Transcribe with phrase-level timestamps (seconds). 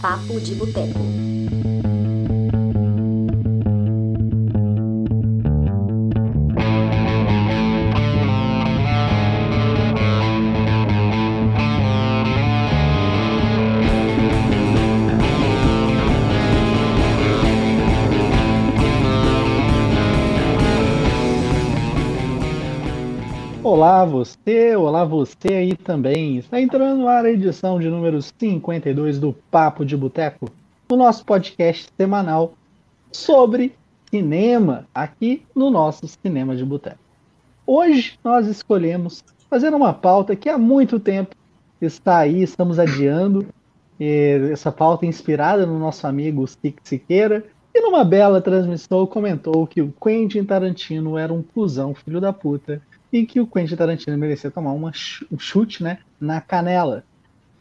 [0.00, 1.75] Papo de Boteco.
[25.16, 26.36] Você, aí também.
[26.36, 30.50] Está entrando no ar a edição de número 52 do Papo de Boteco,
[30.90, 32.52] o nosso podcast semanal
[33.10, 33.74] sobre
[34.10, 36.98] cinema aqui no nosso Cinema de Boteco.
[37.66, 41.34] Hoje nós escolhemos fazer uma pauta que há muito tempo
[41.80, 43.46] está aí, estamos adiando.
[43.98, 47.42] Essa pauta inspirada no nosso amigo Sique Siqueira,
[47.74, 52.82] e numa bela transmissão comentou que o Quentin Tarantino era um cuzão, filho da puta,
[53.12, 54.92] e que o Quentin Tarantino merecia tomar uma,
[55.30, 57.04] um chute né, na canela.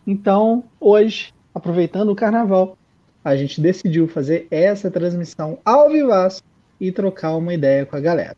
[0.05, 2.77] Então, hoje, aproveitando o carnaval,
[3.23, 6.43] a gente decidiu fazer essa transmissão ao vivaço
[6.79, 8.37] e trocar uma ideia com a galera.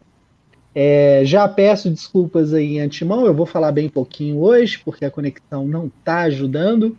[0.74, 5.12] É, já peço desculpas aí em antemão, eu vou falar bem pouquinho hoje, porque a
[5.12, 6.98] conexão não está ajudando.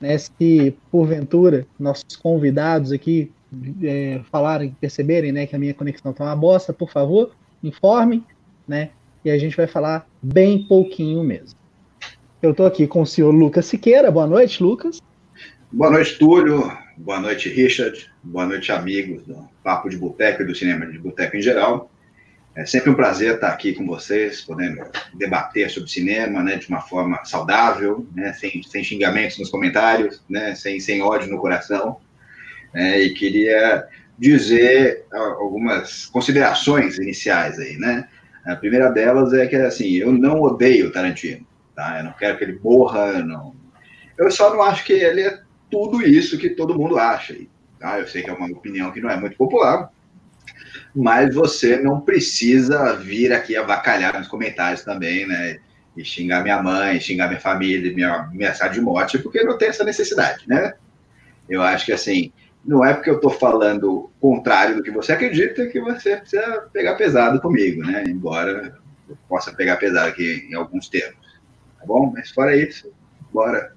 [0.00, 3.32] Né, se porventura nossos convidados aqui
[3.82, 8.24] é, falarem, perceberem né, que a minha conexão está uma bosta, por favor, informem.
[8.66, 8.90] Né?
[9.24, 11.58] E a gente vai falar bem pouquinho mesmo.
[12.40, 14.10] Eu estou aqui com o senhor Lucas Siqueira.
[14.10, 15.00] Boa noite, Lucas.
[15.72, 16.72] Boa noite, Túlio.
[16.96, 18.10] Boa noite, Richard.
[18.22, 21.90] Boa noite, amigos do Papo de Boteco e do Cinema de Boteco em geral.
[22.54, 24.82] É sempre um prazer estar aqui com vocês, podendo
[25.14, 30.54] debater sobre cinema né, de uma forma saudável, né, sem, sem xingamentos nos comentários, né,
[30.56, 32.00] sem, sem ódio no coração.
[32.74, 33.86] É, e queria
[34.18, 38.08] dizer algumas considerações iniciais aí, né?
[38.48, 41.46] A primeira delas é que, assim, eu não odeio Tarantino,
[41.76, 41.98] tá?
[41.98, 43.54] Eu não quero que ele morra, não.
[44.16, 45.38] Eu só não acho que ele é
[45.70, 47.36] tudo isso que todo mundo acha,
[47.78, 48.00] tá?
[48.00, 49.90] Eu sei que é uma opinião que não é muito popular,
[50.96, 55.58] mas você não precisa vir aqui avacalhar nos comentários também, né?
[55.94, 59.84] E xingar minha mãe, xingar minha família, me ameaçar de morte, porque não tem essa
[59.84, 60.72] necessidade, né?
[61.48, 62.32] Eu acho que, assim,
[62.64, 66.96] não é porque eu estou falando contrário do que você acredita que você precisa pegar
[66.96, 68.04] pesado comigo, né?
[68.06, 71.40] Embora eu possa pegar pesado aqui em alguns termos.
[71.78, 72.12] Tá bom?
[72.14, 72.92] Mas fora isso,
[73.32, 73.72] bora.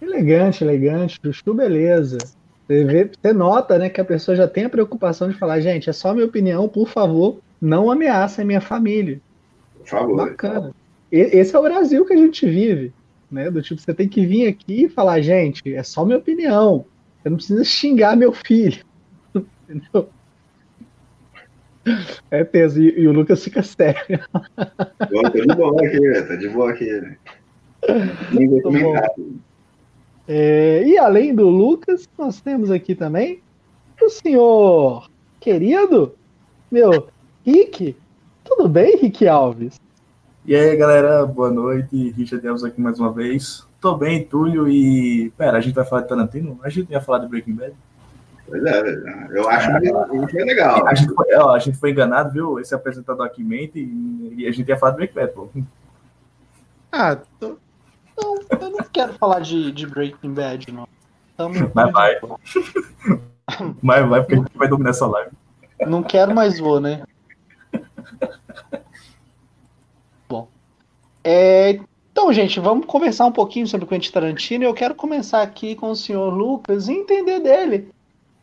[0.00, 1.18] Elegante, elegante.
[1.22, 2.18] Chuchu, beleza.
[2.66, 5.88] Você, vê, você nota né, que a pessoa já tem a preocupação de falar, gente,
[5.88, 9.20] é só minha opinião, por favor, não ameaça a minha família.
[9.78, 10.16] Por favor.
[10.16, 10.74] Bacana.
[11.10, 12.92] Esse é o Brasil que a gente vive
[13.30, 13.50] né?
[13.50, 16.84] Do tipo, você tem que vir aqui e falar, gente, é só minha opinião.
[17.22, 18.84] Você não precisa xingar meu filho.
[19.68, 20.08] Entendeu?
[22.30, 24.20] É peso, e, e, o Lucas fica sério.
[25.10, 27.16] Bom, tô de boa aqui, tá de boa aqui.
[28.62, 29.10] Comentar.
[30.26, 33.40] É, e além do Lucas, nós temos aqui também
[34.00, 36.14] o senhor querido,
[36.70, 37.08] meu,
[37.44, 37.96] Rick.
[38.44, 39.80] Tudo bem, Rick Alves?
[40.48, 42.08] E aí, galera, boa noite.
[42.12, 43.68] Richard Elves aqui mais uma vez.
[43.82, 45.30] Tô bem, Túlio, e.
[45.36, 46.58] Pera, a gente vai falar de Tarantino?
[46.62, 47.74] A gente ia falar de Breaking Bad?
[48.46, 48.80] Pois é,
[49.30, 49.68] eu acho
[50.28, 50.88] que é legal.
[50.88, 52.58] A gente, foi, ó, a gente foi enganado, viu?
[52.58, 55.50] Esse apresentador aqui mente e a gente ia falar de Breaking Bad, pô.
[56.92, 57.58] Ah, tô...
[58.16, 60.88] não, eu não quero falar de, de Breaking Bad, não.
[61.36, 62.20] Tamo mas vai.
[63.82, 65.30] mas vai, porque a gente vai dominar essa live.
[65.86, 67.02] Não quero, mas vou, né?
[71.30, 71.78] É,
[72.10, 74.64] então, gente, vamos conversar um pouquinho sobre o Quentin Tarantino.
[74.64, 77.90] Eu quero começar aqui com o senhor Lucas e entender dele.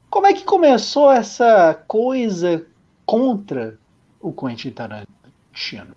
[0.08, 2.64] Como é que começou essa coisa
[3.04, 3.80] contra
[4.22, 5.96] o Quentin Tarantino?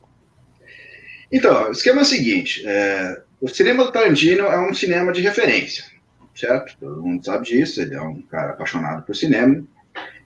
[1.31, 5.21] Então, o esquema é o seguinte: é, o cinema do Tarantino é um cinema de
[5.21, 5.84] referência,
[6.34, 6.75] certo?
[6.81, 7.82] Todo mundo sabe disso.
[7.82, 9.62] Ele é um cara apaixonado por cinema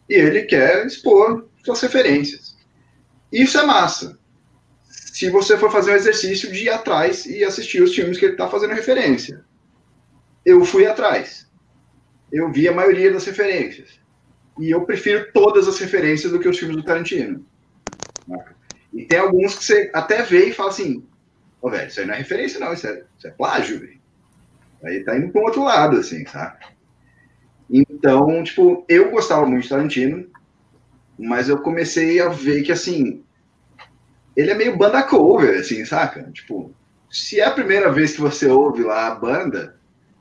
[0.09, 2.57] e ele quer expor suas referências.
[3.33, 4.22] Isso é massa
[5.13, 8.33] se você for fazer o exercício de ir atrás e assistir os filmes que ele
[8.33, 9.45] está fazendo referência.
[10.43, 11.47] Eu fui atrás.
[12.33, 14.01] Eu vi a maioria das referências.
[14.59, 17.45] E eu prefiro todas as referências do que os filmes do Tarantino.
[18.91, 21.07] E tem alguns que você até vê e fala assim:
[21.61, 24.01] Ô, oh, velho, isso aí não é referência, não, isso é, isso é plágio, velho.
[24.83, 26.57] Aí tá indo para outro lado, assim, sabe?
[27.69, 30.27] Então, tipo, eu gostava muito de Tarantino,
[31.19, 33.23] mas eu comecei a ver que, assim,
[34.37, 36.23] ele é meio banda cover, assim, saca?
[36.33, 36.75] Tipo,
[37.11, 39.77] se é a primeira vez que você ouve lá a banda,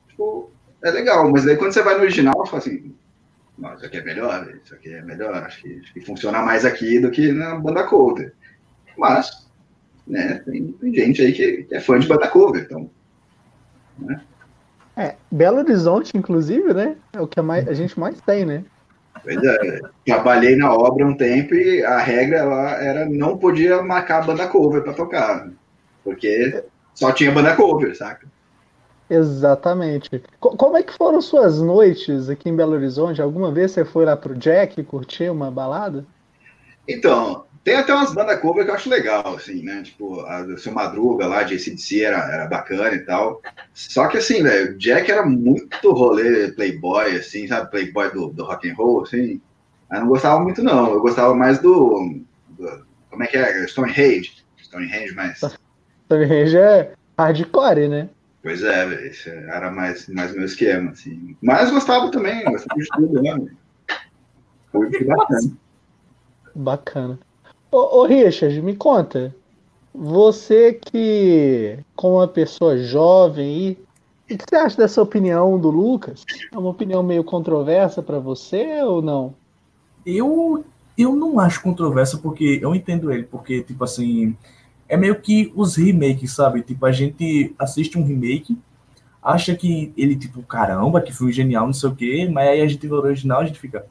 [0.08, 0.50] tipo,
[0.82, 2.94] é legal, mas daí quando você vai no original, você fala assim,
[3.58, 6.64] não, isso aqui é melhor, isso aqui é melhor, acho que, acho que funciona mais
[6.64, 8.34] aqui do que na banda cover.
[8.96, 9.48] Mas,
[10.06, 12.90] né, tem, tem gente aí que, que, é fã de banda cover, então,
[13.98, 14.20] né?
[14.94, 16.96] É, Belo Horizonte, inclusive, né?
[17.14, 18.62] É o que a, mais, a gente mais tem, né?
[19.22, 24.26] Pois é, trabalhei na obra um tempo e a regra lá era não podia marcar
[24.26, 25.48] banda cover para tocar,
[26.02, 26.64] porque
[26.94, 28.26] só tinha banda cover, saca?
[29.08, 30.22] Exatamente.
[30.40, 33.20] Como é que foram suas noites aqui em Belo Horizonte?
[33.20, 36.06] Alguma vez você foi lá pro Jack curtir uma balada?
[36.88, 39.82] Então, tem até umas bandas cover que eu acho legal, assim, né?
[39.82, 43.40] Tipo, a do Seu Madruga lá de ACDC era, era bacana e tal.
[43.72, 47.70] Só que, assim, velho, o Jack era muito rolê playboy, assim, sabe?
[47.70, 49.40] Playboy do, do rock and roll, assim.
[49.92, 50.92] Eu não gostava muito, não.
[50.92, 52.20] Eu gostava mais do...
[52.48, 53.64] do como é que é?
[53.68, 54.44] Stonehenge.
[54.60, 55.40] Stonehenge, mas...
[56.06, 58.08] Stonehenge é hardcore, né?
[58.42, 59.12] Pois é, velho.
[59.48, 61.36] Era mais, mais meu esquema, assim.
[61.40, 63.46] Mas gostava também, gostava de tudo, né?
[64.72, 65.56] Foi bacana.
[66.54, 67.18] Bacana.
[67.72, 69.34] Ô, ô, Richard, me conta.
[69.94, 76.22] Você que, como uma pessoa jovem aí, o que você acha dessa opinião do Lucas?
[76.52, 79.34] É uma opinião meio controversa para você ou não?
[80.04, 80.62] Eu,
[80.98, 84.36] eu não acho controversa porque eu entendo ele, porque, tipo assim,
[84.86, 86.60] é meio que os remakes, sabe?
[86.60, 88.58] Tipo, a gente assiste um remake,
[89.22, 92.68] acha que ele, tipo, caramba, que foi genial, não sei o quê, mas aí a
[92.68, 93.86] gente vê o original, a gente fica,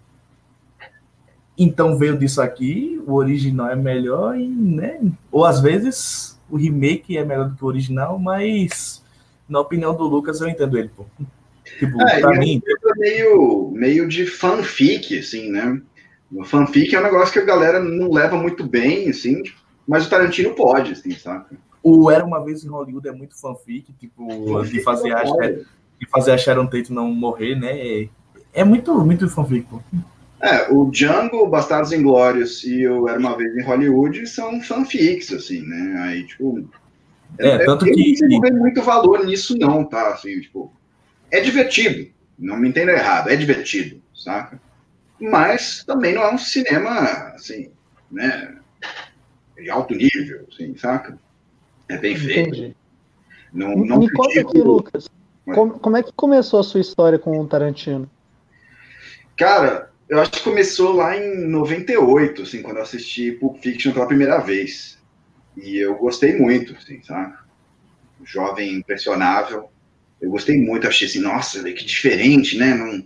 [1.57, 4.99] então veio disso aqui, o original é melhor, e, né?
[5.31, 9.03] Ou às vezes o remake é melhor do que o original, mas
[9.47, 11.05] na opinião do Lucas eu entendo ele, pô.
[11.77, 12.61] Tipo, é, pra mim.
[12.65, 15.81] É meio, meio de fanfic, assim, né?
[16.31, 19.43] O fanfic é um negócio que a galera não leva muito bem, assim,
[19.87, 21.57] mas o Tarantino pode, assim, sabe?
[21.83, 26.31] O Era Uma Vez em Hollywood é muito fanfic, tipo, de fazer, a, de fazer
[26.31, 28.07] a Sharon Tate não morrer, né?
[28.53, 29.81] É muito, muito fanfic, pô.
[30.41, 35.61] É, o Django, Bastardos Inglórios e o Era Uma Vez em Hollywood são fanfics, assim,
[35.61, 36.01] né?
[36.01, 36.67] Aí, tipo...
[37.37, 38.15] É, é tanto eu que...
[38.27, 40.09] não vejo muito valor nisso, não, tá?
[40.09, 40.73] Assim, tipo...
[41.29, 44.59] É divertido, não me entenda errado, é divertido, saca?
[45.19, 46.91] Mas também não é um cinema,
[47.35, 47.69] assim,
[48.11, 48.55] né?
[49.55, 51.17] De alto nível, assim, saca?
[51.87, 52.49] É bem feito.
[52.49, 52.75] Entendi.
[53.53, 55.07] Não, não me conta aqui, Lucas.
[55.45, 58.09] Como, como é que começou a sua história com o Tarantino?
[59.37, 64.05] Cara, eu acho que começou lá em 98, assim, quando eu assisti Pulp Fiction pela
[64.05, 64.99] primeira vez.
[65.55, 67.33] E eu gostei muito, assim, sabe?
[68.25, 69.71] Jovem impressionável.
[70.21, 72.73] Eu gostei muito, achei assim, nossa, que diferente, né?
[72.73, 73.03] Não,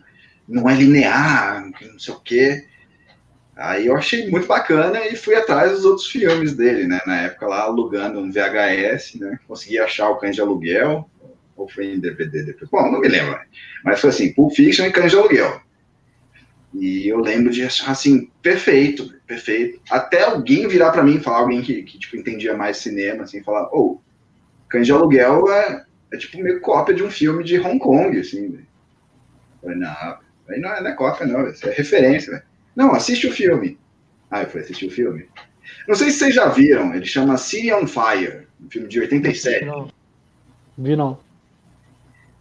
[0.47, 2.65] não é linear, não sei o quê.
[3.55, 6.99] Aí eu achei muito bacana e fui atrás dos outros filmes dele, né?
[7.05, 9.39] Na época lá, alugando um VHS, né?
[9.47, 11.07] Consegui achar o Cães de Aluguel,
[11.55, 12.67] ou foi em DVD depois.
[12.67, 13.39] Bom, não me lembro.
[13.83, 15.64] Mas foi assim, Pulp Fiction e Cães de Aluguel.
[16.77, 19.79] E eu lembro de achar assim, perfeito, perfeito.
[19.89, 23.69] Até alguém virar para mim, falar alguém que, que tipo, entendia mais cinema, assim, falar,
[23.73, 24.01] ô, oh,
[24.67, 28.59] Cães de Aluguel é, é tipo meio cópia de um filme de Hong Kong, assim.
[29.61, 30.17] Falei, não,
[30.49, 32.43] aí não é, não é cópia, não, isso é referência, véio.
[32.75, 33.79] Não, assiste o filme.
[34.29, 35.29] Ah, eu falei, assistir o filme.
[35.87, 39.65] Não sei se vocês já viram, ele chama City on Fire, um filme de 87.
[39.65, 39.89] Não.
[40.77, 41.17] Vi não.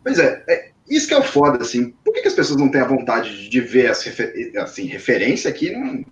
[0.03, 1.91] Pois é, é isso que é o foda, assim.
[2.05, 5.49] Por que, que as pessoas não têm a vontade de ver as refer assim, referência
[5.49, 5.71] aqui?
[5.71, 6.05] Não...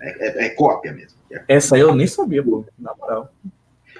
[0.00, 1.18] É, é, é, cópia mesmo.
[1.30, 1.42] É...
[1.48, 3.32] Essa eu nem sabia, pô, na moral.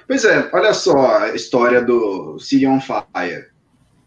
[0.07, 3.47] Pois é, olha só a história do City on Fire.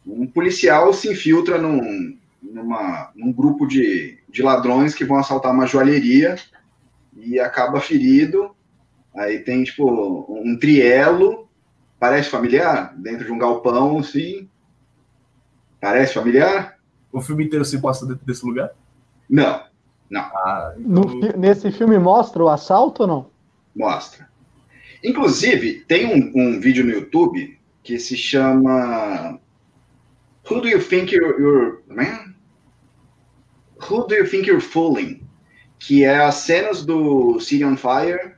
[0.06, 5.66] Um policial se infiltra num, numa, num grupo de, de ladrões que vão assaltar uma
[5.66, 6.36] joalheria
[7.16, 8.54] e acaba ferido.
[9.14, 11.48] Aí tem, tipo, um trielo,
[11.98, 14.48] parece familiar, dentro de um galpão, assim,
[15.84, 16.78] Parece familiar?
[17.12, 18.70] O filme inteiro se passa dentro desse lugar?
[19.28, 19.62] Não,
[20.08, 20.22] não.
[20.22, 21.04] Ah, então...
[21.04, 23.30] no, nesse filme mostra o assalto ou não?
[23.76, 24.26] Mostra.
[25.04, 29.38] Inclusive, tem um, um, vídeo no YouTube que se chama
[30.50, 32.34] Who do you think you're, you're man?
[33.90, 35.20] Who do you think you're fooling?
[35.78, 38.36] Que é as cenas do City on Fire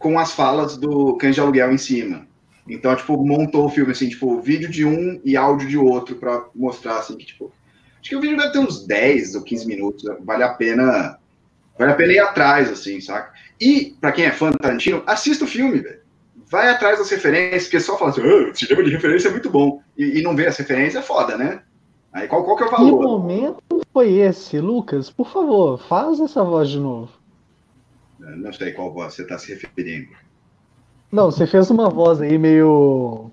[0.00, 2.26] com as falas do Cães de Aluguel em cima.
[2.68, 6.44] Então, tipo, montou o filme, assim, tipo, vídeo de um e áudio de outro para
[6.54, 7.52] mostrar, assim, que, tipo,
[8.00, 11.18] acho que o vídeo deve ter uns 10 ou 15 minutos, vale a pena,
[11.78, 13.32] vale a pena ir atrás, assim, saca?
[13.60, 16.00] E, para quem é fã do Tarantino, assista o filme, velho.
[16.50, 19.82] Vai atrás das referências, porque só fala assim, ah, cinema de referência é muito bom,
[19.96, 21.62] e, e não vê as referências é foda, né?
[22.12, 22.98] Aí qual, qual que é o valor?
[22.98, 25.10] Que momento foi esse, Lucas?
[25.10, 27.12] Por favor, faz essa voz de novo.
[28.18, 30.08] não sei qual voz você está se referindo.
[31.10, 33.30] Não, você fez uma voz aí meio.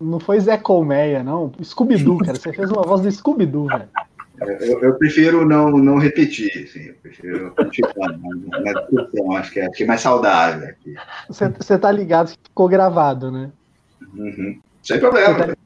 [0.00, 1.52] Não foi Zé Colmeia, não.
[1.62, 2.38] Scooby-Doo, cara.
[2.38, 3.88] Você fez uma voz do Scooby-Doo, velho.
[4.40, 8.18] Eu, eu, prefiro não, não repetir, assim, eu prefiro continuar
[8.64, 10.94] na discussão, acho que é, acho que é mais saudável aqui.
[11.28, 13.50] Você, tá ligado que ficou gravado, né?
[14.14, 14.58] Uhum.
[14.82, 15.34] Sem problema.
[15.34, 15.56] Você tá,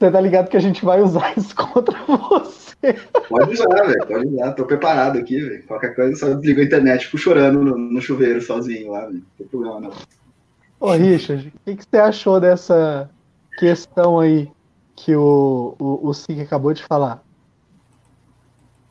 [0.00, 2.63] Você tá ligado que a gente vai usar isso contra você.
[3.28, 4.06] Pode usar, velho.
[4.06, 4.52] Pode usar.
[4.52, 5.62] Tô preparado aqui, velho.
[5.64, 9.14] Qualquer coisa, só desliga a internet, fico chorando no, no chuveiro sozinho lá, velho.
[9.14, 9.92] Não tem problema, não.
[10.80, 13.08] Ô, Richard, o que, que você achou dessa
[13.58, 14.50] questão aí
[14.94, 17.22] que o, o, o Sig acabou de falar?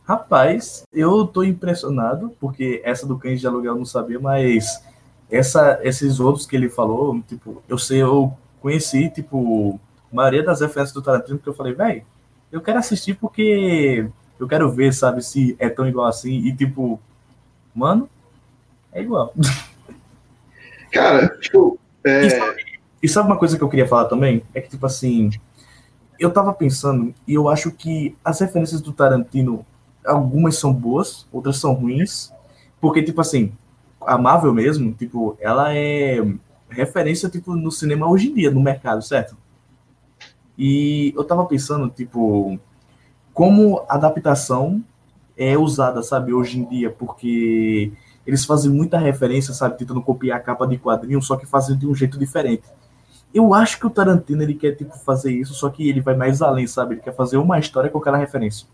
[0.04, 4.84] Rapaz, eu tô impressionado, porque essa do cães de aluguel eu não sabia, mas
[5.32, 9.80] essa, esses outros que ele falou, tipo, eu sei, eu conheci, tipo,
[10.12, 12.04] a maioria das referências do Tarantino, porque eu falei, velho,
[12.54, 14.08] eu quero assistir porque
[14.40, 17.00] eu quero ver, sabe, se é tão igual assim, e tipo,
[17.74, 18.08] mano,
[18.92, 19.34] é igual.
[20.94, 21.80] Cara, tipo.
[22.06, 22.26] É...
[22.28, 22.64] E, sabe,
[23.02, 24.44] e sabe uma coisa que eu queria falar também?
[24.54, 25.32] É que, tipo assim,
[26.20, 29.66] eu tava pensando, e eu acho que as referências do Tarantino,
[30.06, 32.32] algumas são boas, outras são ruins,
[32.80, 33.52] porque, tipo assim,
[34.00, 36.24] a Marvel mesmo, tipo, ela é
[36.70, 39.36] referência, tipo, no cinema hoje em dia, no mercado, certo?
[40.58, 42.60] E eu tava pensando, tipo,
[43.34, 44.84] como adaptação
[45.38, 47.92] é usada, sabe, hoje em dia, porque
[48.26, 51.88] eles fazem muita referência, sabe, tentando copiar a capa de quadrinho, só que fazem de
[51.88, 52.64] um jeito diferente.
[53.34, 56.42] Eu acho que o Tarantino ele quer tipo fazer isso, só que ele vai mais
[56.42, 56.96] além, sabe?
[56.96, 58.68] Ele quer fazer uma história com aquela referência.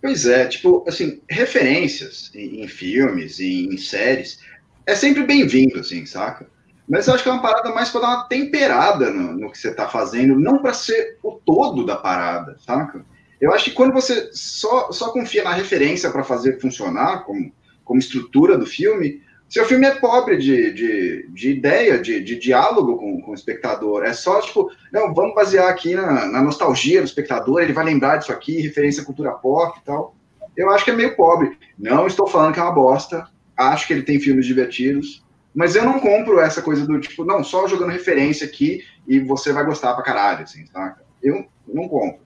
[0.00, 4.38] Pois é, tipo, assim, referências em, em filmes, em, em, séries,
[4.86, 6.48] é sempre bem-vindo, assim, saca?
[6.88, 9.58] Mas eu acho que é uma parada mais para dar uma temperada no, no que
[9.58, 13.04] você tá fazendo, não para ser o todo da parada, saca?
[13.40, 17.52] Eu acho que quando você só, só confia na referência para fazer funcionar como,
[17.84, 22.98] como estrutura do filme, seu filme é pobre de, de, de ideia, de, de diálogo
[22.98, 24.04] com, com o espectador.
[24.04, 28.16] É só, tipo, não, vamos basear aqui na, na nostalgia do espectador, ele vai lembrar
[28.16, 30.14] disso aqui, referência à cultura pop e tal.
[30.56, 31.56] Eu acho que é meio pobre.
[31.78, 33.26] Não estou falando que é uma bosta,
[33.56, 35.24] acho que ele tem filmes divertidos,
[35.58, 39.52] mas eu não compro essa coisa do tipo, não, só jogando referência aqui e você
[39.52, 41.02] vai gostar pra caralho, assim, saca?
[41.20, 42.20] Eu não compro.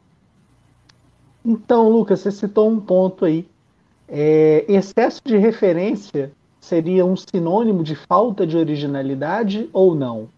[1.43, 3.49] Então, Lucas, você citou um ponto aí.
[4.07, 10.29] É, excesso de referência seria um sinônimo de falta de originalidade ou não?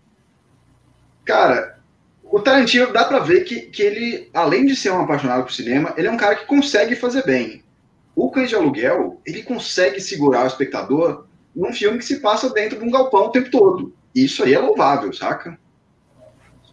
[1.25, 1.81] Cara,
[2.23, 5.93] o Tarantino dá para ver que, que ele, além de ser um apaixonado por cinema,
[5.97, 7.65] ele é um cara que consegue fazer bem.
[8.15, 12.79] O Cães de Aluguel, ele consegue segurar o espectador num filme que se passa dentro
[12.79, 13.93] de um galpão o tempo todo.
[14.15, 15.59] Isso aí é louvável, saca?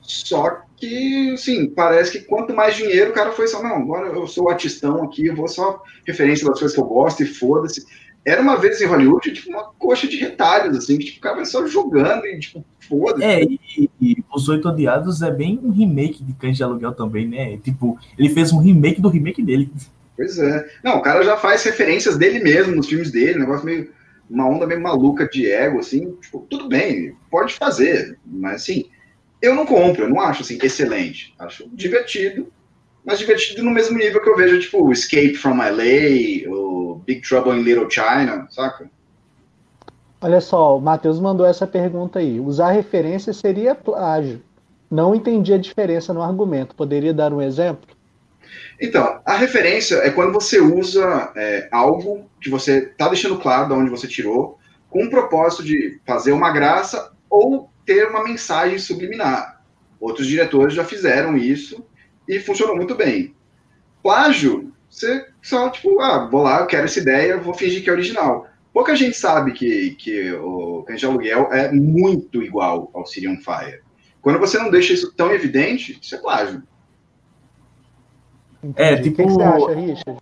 [0.02, 4.28] Só que, sim, parece que quanto mais dinheiro o cara foi só, não, agora eu
[4.28, 7.86] sou artistão aqui, eu vou só referência das coisas que eu gosto e foda-se
[8.26, 11.66] era uma vez em Hollywood, tipo, uma coxa de retalhos, assim, que tipo, ficava só
[11.66, 13.24] jogando e, tipo, foda-se.
[13.24, 17.28] É, e, e, Os Oito Odiados é bem um remake de Cães de Aluguel também,
[17.28, 17.58] né?
[17.58, 19.72] Tipo, ele fez um remake do remake dele.
[20.16, 20.70] Pois é.
[20.84, 23.90] Não, o cara já faz referências dele mesmo nos filmes dele, negócio meio.
[24.32, 28.86] Uma onda meio maluca de ego, assim, tipo, tudo bem, pode fazer, mas assim,
[29.42, 31.36] eu não compro, eu não acho assim, excelente.
[31.38, 32.48] Acho divertido,
[33.04, 37.60] mas divertido no mesmo nível que eu vejo, tipo, Escape from LA, ou Big Trouble
[37.60, 38.90] in Little China, saca?
[40.22, 42.40] Olha só, o Matheus mandou essa pergunta aí.
[42.40, 44.42] Usar referência seria plágio.
[44.90, 46.76] Não entendi a diferença no argumento.
[46.76, 47.91] Poderia dar um exemplo?
[48.80, 53.74] Então, a referência é quando você usa é, algo que você está deixando claro de
[53.74, 54.58] onde você tirou,
[54.90, 59.62] com o propósito de fazer uma graça ou ter uma mensagem subliminar.
[60.00, 61.86] Outros diretores já fizeram isso
[62.28, 63.36] e funcionou muito bem.
[64.04, 67.94] Plágio você só, tipo, ah, vou lá, eu quero essa ideia, vou fingir que é
[67.94, 68.48] original.
[68.74, 73.82] Pouca gente sabe que, que o Cães de Aluguel é muito igual ao Sirian Fire.
[74.22, 76.62] Quando você não deixa isso tão evidente, isso é plágio.
[78.76, 79.22] É, tipo...
[79.22, 80.22] O que, você acha, Richard?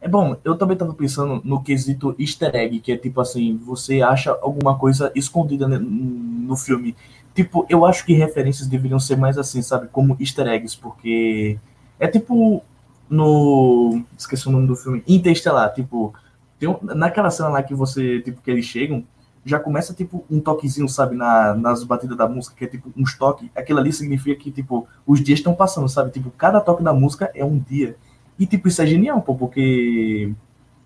[0.00, 4.02] É bom, eu também tava pensando no quesito easter egg, que é tipo assim, você
[4.02, 6.96] acha alguma coisa escondida no filme.
[7.32, 11.56] Tipo, eu acho que referências deveriam ser mais assim, sabe, como easter eggs, porque
[12.00, 12.64] é tipo
[13.12, 14.02] no.
[14.18, 15.04] Esqueci o nome do filme.
[15.06, 15.72] Interestelar.
[15.74, 16.14] Tipo,
[16.62, 18.20] um, naquela cena lá que você.
[18.22, 19.04] Tipo, que eles chegam,
[19.44, 23.16] já começa, tipo, um toquezinho, sabe, na, nas batidas da música, que é tipo uns
[23.16, 23.48] toques.
[23.54, 26.12] Aquilo ali significa que, tipo, os dias estão passando, sabe?
[26.12, 27.96] Tipo, cada toque da música é um dia.
[28.38, 30.32] E, tipo, isso é genial, pô, porque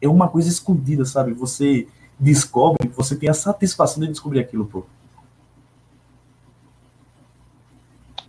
[0.01, 1.33] é uma coisa escondida, sabe?
[1.35, 1.87] Você
[2.19, 4.85] descobre, você tem a satisfação de descobrir aquilo, pô.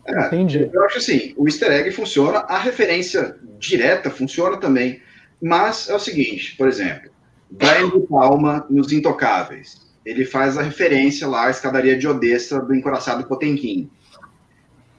[0.06, 0.70] É, Entendi.
[0.72, 5.02] Eu acho assim, o easter egg funciona, a referência direta funciona também,
[5.42, 7.12] mas é o seguinte, por exemplo,
[7.50, 12.74] Brian de Palma nos Intocáveis, ele faz a referência lá à escadaria de Odessa do
[12.74, 13.90] encoraçado Potemkin.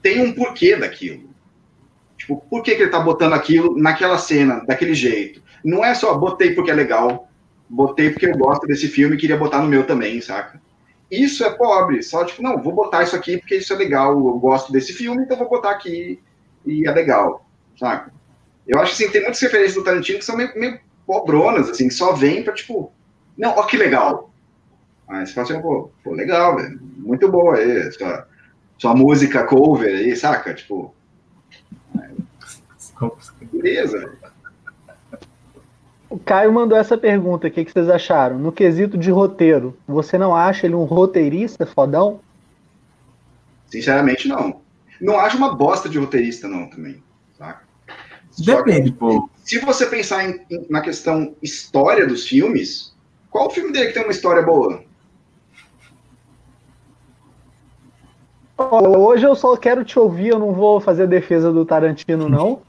[0.03, 1.29] Tem um porquê daquilo.
[2.17, 5.43] Tipo, por que, que ele tá botando aquilo naquela cena, daquele jeito?
[5.65, 7.29] Não é só botei porque é legal,
[7.69, 10.61] botei porque eu gosto desse filme e queria botar no meu também, saca?
[11.11, 12.03] isso é pobre.
[12.03, 15.23] Só tipo, não, vou botar isso aqui porque isso é legal, eu gosto desse filme,
[15.23, 16.21] então vou botar aqui
[16.67, 17.47] e é legal,
[17.79, 18.12] saca?
[18.67, 21.95] Eu acho assim, tem muitas referências do Tarantino que são meio, meio pobronas, assim, que
[21.95, 22.93] só vem pra, tipo,
[23.38, 24.27] não, ó que legal.
[25.09, 28.29] Aí você fala assim, pô, pô legal, velho, muito boa aí, sua,
[28.77, 30.53] sua música cover aí, saca?
[30.53, 30.95] Tipo,
[33.53, 34.12] beleza,
[36.11, 38.38] O Caio mandou essa pergunta, o que, que vocês acharam?
[38.38, 42.21] No quesito de roteiro, você não acha ele um roteirista fodão?
[43.67, 44.61] Sinceramente, não.
[45.00, 47.03] Não acho uma bosta de roteirista, não, também.
[47.37, 47.62] Saca?
[48.38, 49.29] Depende, que, pô.
[49.45, 52.95] Se você pensar em, em, na questão história dos filmes,
[53.31, 54.83] qual o filme dele que tem uma história boa?
[58.59, 62.61] Hoje eu só quero te ouvir, eu não vou fazer defesa do Tarantino, não.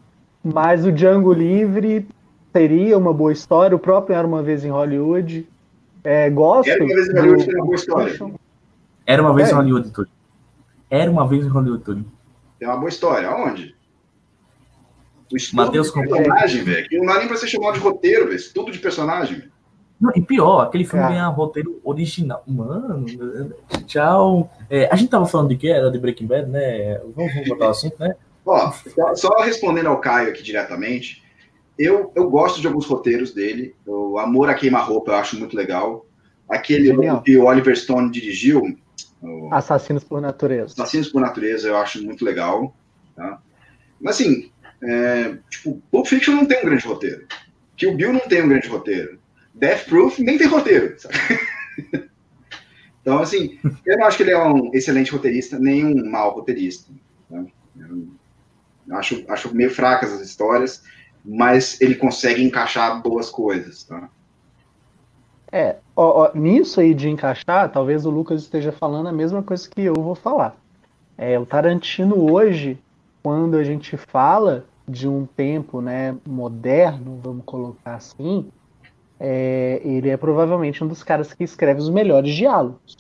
[0.44, 2.08] Mas o Django Livre
[2.54, 3.76] seria uma boa história.
[3.76, 5.48] O próprio Era Uma Vez em Hollywood.
[6.04, 6.70] É, gosto.
[6.70, 8.20] Era uma vez em Hollywood tem uma boa história.
[9.06, 9.52] Era uma vez é.
[9.52, 10.12] em Hollywood, Túlio.
[10.90, 12.06] Era uma vez em Hollywood, Túlio.
[12.60, 13.28] Tem uma boa história.
[13.28, 13.76] Aonde?
[15.32, 16.88] O estudo Mateus de personagem, velho.
[16.88, 18.36] Que não dá nem pra ser chamado de roteiro, velho.
[18.36, 19.44] Estudo de personagem.
[20.00, 22.42] Não, e pior, aquele filme ganha roteiro original.
[22.48, 23.06] Mano,
[23.86, 24.50] tchau.
[24.70, 25.68] É, a gente tava falando de que?
[25.68, 27.00] Era de Breaking Bad, né?
[27.16, 28.16] Vamos, vamos botar o assunto, né?
[28.46, 28.72] Ó,
[29.14, 31.22] só respondendo ao Caio aqui diretamente,
[31.78, 33.76] eu, eu gosto de alguns roteiros dele.
[33.86, 36.06] O Amor a Queima-Roupa eu acho muito legal.
[36.50, 38.78] Aquele que o Oliver Stone dirigiu.
[39.52, 40.74] Assassinos por Natureza.
[40.74, 42.74] Assassinos por Natureza eu acho muito legal.
[43.16, 43.40] Tá?
[44.00, 44.52] Mas assim,
[44.82, 47.26] é, tipo, Pulp Fiction não tem um grande roteiro.
[47.78, 49.20] Kill Bill não tem um grande roteiro.
[49.54, 50.96] Death Proof nem tem roteiro.
[53.02, 56.92] então, assim, eu não acho que ele é um excelente roteirista, nem um mau roteirista.
[57.30, 57.44] Tá?
[58.92, 60.84] acho, acho meio fracas as histórias,
[61.24, 63.84] mas ele consegue encaixar boas coisas.
[63.84, 64.10] Tá?
[65.52, 69.68] É, ó, ó, nisso aí de encaixar, talvez o Lucas esteja falando a mesma coisa
[69.70, 70.56] que eu vou falar.
[71.18, 72.80] É, o Tarantino hoje,
[73.22, 78.50] quando a gente fala de um tempo né, moderno, vamos colocar assim,
[79.20, 82.98] é, ele é provavelmente um dos caras que escreve os melhores diálogos.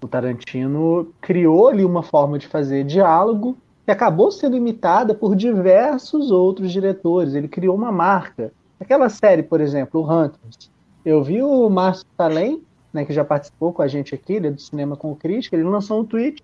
[0.00, 6.30] O Tarantino criou ali uma forma de fazer diálogo que acabou sendo imitada por diversos
[6.30, 7.34] outros diretores.
[7.34, 8.52] Ele criou uma marca.
[8.80, 10.70] Aquela série, por exemplo, o Hunters.
[11.04, 14.50] Eu vi o Márcio Salem, né, que já participou com a gente aqui, ele é
[14.50, 16.42] do Cinema com Crítica, ele lançou um tweet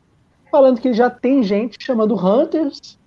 [0.50, 2.98] falando que já tem gente chamando Hunters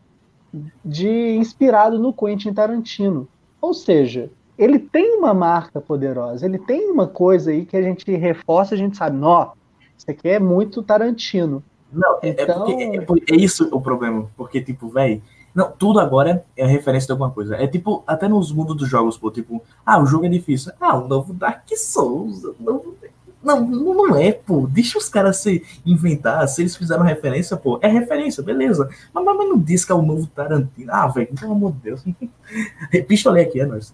[0.84, 3.28] de inspirado no Quentin Tarantino.
[3.62, 8.10] Ou seja, ele tem uma marca poderosa, ele tem uma coisa aí que a gente
[8.16, 9.52] reforça, a gente sabe, nó,
[9.98, 11.64] isso aqui é muito Tarantino.
[11.92, 12.68] Não, é, então...
[12.68, 15.22] é, porque, é, é, isso o problema, porque, tipo, velho,
[15.54, 17.56] não, tudo agora é referência de alguma coisa.
[17.56, 20.72] É tipo, até nos mundos dos jogos, pô, tipo, ah, o jogo é difícil.
[20.80, 22.96] Ah, o novo Dark Souls, o novo...
[23.44, 24.66] Não, não é, pô.
[24.68, 26.48] Deixa os caras se inventar.
[26.48, 28.90] Se eles fizeram referência, pô, é referência, beleza.
[29.14, 30.92] Mas, mas não diz que é o novo Tarantino.
[30.92, 32.04] Ah, velho, pelo amor de Deus.
[33.06, 33.94] Pistolei aqui, é nóis.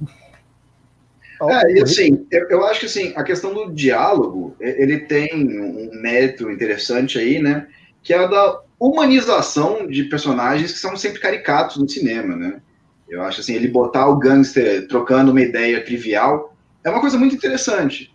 [1.42, 6.02] É, e assim, eu, eu, acho que assim, a questão do diálogo, ele tem um
[6.02, 7.68] mérito interessante aí, né?
[8.04, 12.62] Que é a da humanização de personagens que são sempre caricatos no cinema, né?
[13.08, 17.36] Eu acho assim, ele botar o gangster trocando uma ideia trivial é uma coisa muito
[17.36, 18.14] interessante.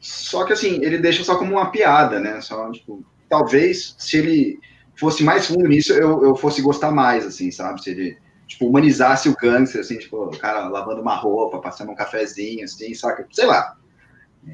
[0.00, 2.40] Só que assim, ele deixa só como uma piada, né?
[2.40, 4.58] Só, tipo, talvez se ele
[4.96, 7.82] fosse mais fundo nisso, eu, eu fosse gostar mais, assim, sabe?
[7.82, 8.16] Se ele
[8.52, 12.94] tipo, humanizasse o gangster, assim, tipo, o cara lavando uma roupa, passando um cafezinho, assim,
[12.94, 13.26] saca?
[13.32, 13.76] Sei lá.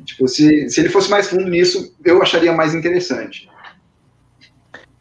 [0.04, 3.48] Tipo, se, se ele fosse mais fundo nisso, eu acharia mais interessante.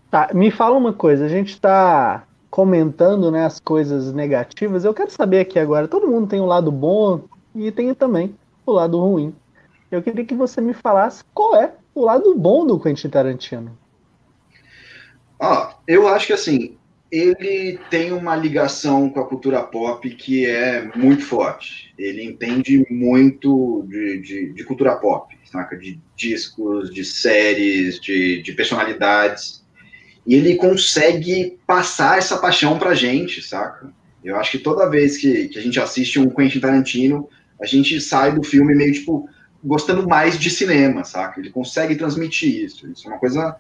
[0.10, 5.12] Tá, me fala uma coisa, a gente está comentando né, as coisas negativas, eu quero
[5.12, 9.36] saber aqui agora, todo mundo tem um lado bom e tem também o lado ruim.
[9.92, 13.78] Eu queria que você me falasse qual é o lado bom do Quentin Tarantino.
[15.40, 16.78] Ah, eu acho que assim,
[17.12, 21.94] ele tem uma ligação com a cultura pop que é muito forte.
[21.98, 25.78] Ele entende muito de, de, de cultura pop, saca?
[25.78, 29.66] De discos, de séries, de, de, personalidades.
[30.26, 33.94] E ele consegue passar essa paixão pra gente, saca?
[34.24, 37.30] Eu acho que toda vez que, que a gente assiste um Quentin Tarantino,
[37.62, 39.30] a gente sai do filme meio, tipo,
[39.64, 41.40] gostando mais de cinema, saca?
[41.40, 42.92] Ele consegue transmitir isso.
[42.92, 43.56] Isso é uma coisa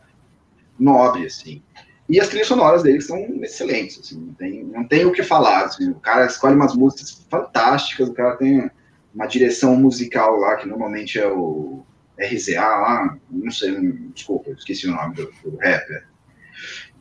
[0.77, 1.61] nobre, assim.
[2.09, 5.65] E as trilhas sonoras dele são excelentes, assim, não tem, não tem o que falar.
[5.65, 8.69] Assim, o cara escolhe umas músicas fantásticas, o cara tem
[9.13, 11.83] uma direção musical lá, que normalmente é o
[12.17, 16.05] RZA lá, não sei, desculpa, esqueci o nome do, do rapper.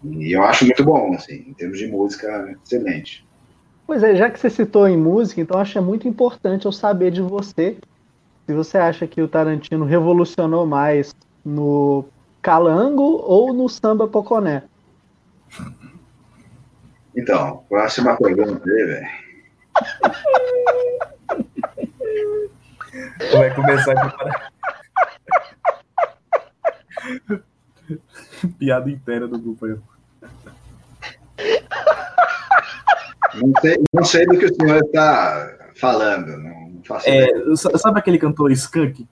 [0.04, 3.26] E eu acho muito bom, assim, em termos de música, excelente.
[3.86, 7.12] Pois é, já que você citou em música, então acho é muito importante eu saber
[7.12, 7.76] de você
[8.46, 11.14] se você acha que o Tarantino revolucionou mais
[11.44, 12.04] no
[12.40, 14.62] calango ou no samba poconé?
[17.16, 19.06] Então, próxima pergunta aí, velho.
[23.32, 24.52] Vai começar a preparar.
[28.58, 29.76] Piada inteira do grupo aí.
[33.34, 36.36] Não sei, não sei do que o senhor está falando.
[36.38, 37.56] Não faço É, ideia.
[37.56, 39.06] sabe aquele cantor Skunk?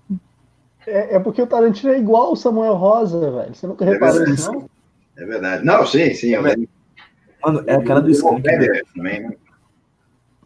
[0.86, 3.54] É, é porque o Tarantino é igual o Samuel Rosa, velho.
[3.54, 4.68] Você nunca reparou isso, não?
[5.16, 5.64] É verdade.
[5.64, 6.28] Não, sim, sim.
[6.30, 6.68] Eu lembro.
[7.42, 8.48] Mano, é a cara do Skunk.
[8.48, 9.36] É, também, né?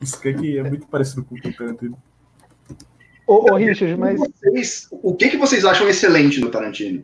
[0.02, 1.96] Skunk é muito parecido com o Tarantino.
[3.26, 4.18] Ô, ô Richard, mas.
[4.18, 7.02] Vocês- o que, que vocês acham excelente no Tarantino?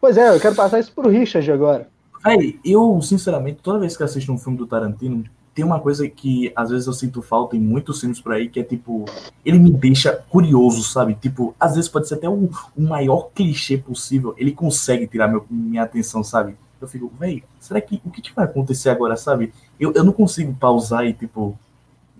[0.00, 1.88] Pois é, eu quero passar isso pro Richard agora.
[2.24, 6.52] Véi, eu, sinceramente, toda vez que assisto um filme do Tarantino, tem uma coisa que
[6.56, 9.04] às vezes eu sinto falta em muitos filmes por aí, que é tipo,
[9.44, 11.14] ele me deixa curioso, sabe?
[11.14, 15.44] Tipo, às vezes pode ser até o, o maior clichê possível, ele consegue tirar meu-
[15.50, 16.54] minha atenção, sabe?
[16.82, 19.52] Eu fico, véi, será que o que, que vai acontecer agora, sabe?
[19.78, 21.58] Eu, eu não consigo pausar e, tipo,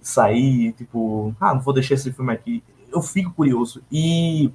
[0.00, 2.62] sair, tipo, ah, não vou deixar esse filme aqui.
[2.92, 3.82] Eu fico curioso.
[3.90, 4.50] E,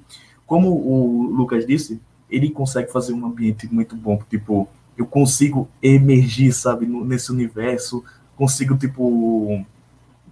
[0.46, 6.52] como o Lucas disse, ele consegue fazer um ambiente muito bom, tipo, eu consigo emergir,
[6.52, 8.04] sabe, nesse universo,
[8.36, 9.64] consigo, tipo,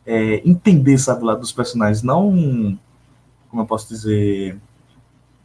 [0.05, 2.79] é, entender, sabe, lá dos personagens, não,
[3.49, 4.59] como eu posso dizer,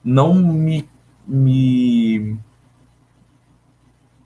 [0.03, 0.87] não me,
[1.27, 2.37] me,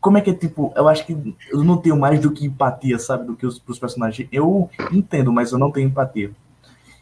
[0.05, 2.99] como é que é, tipo, eu acho que eu não tenho mais do que empatia,
[2.99, 6.29] sabe, do que os personagens, eu entendo, mas eu não tenho empatia,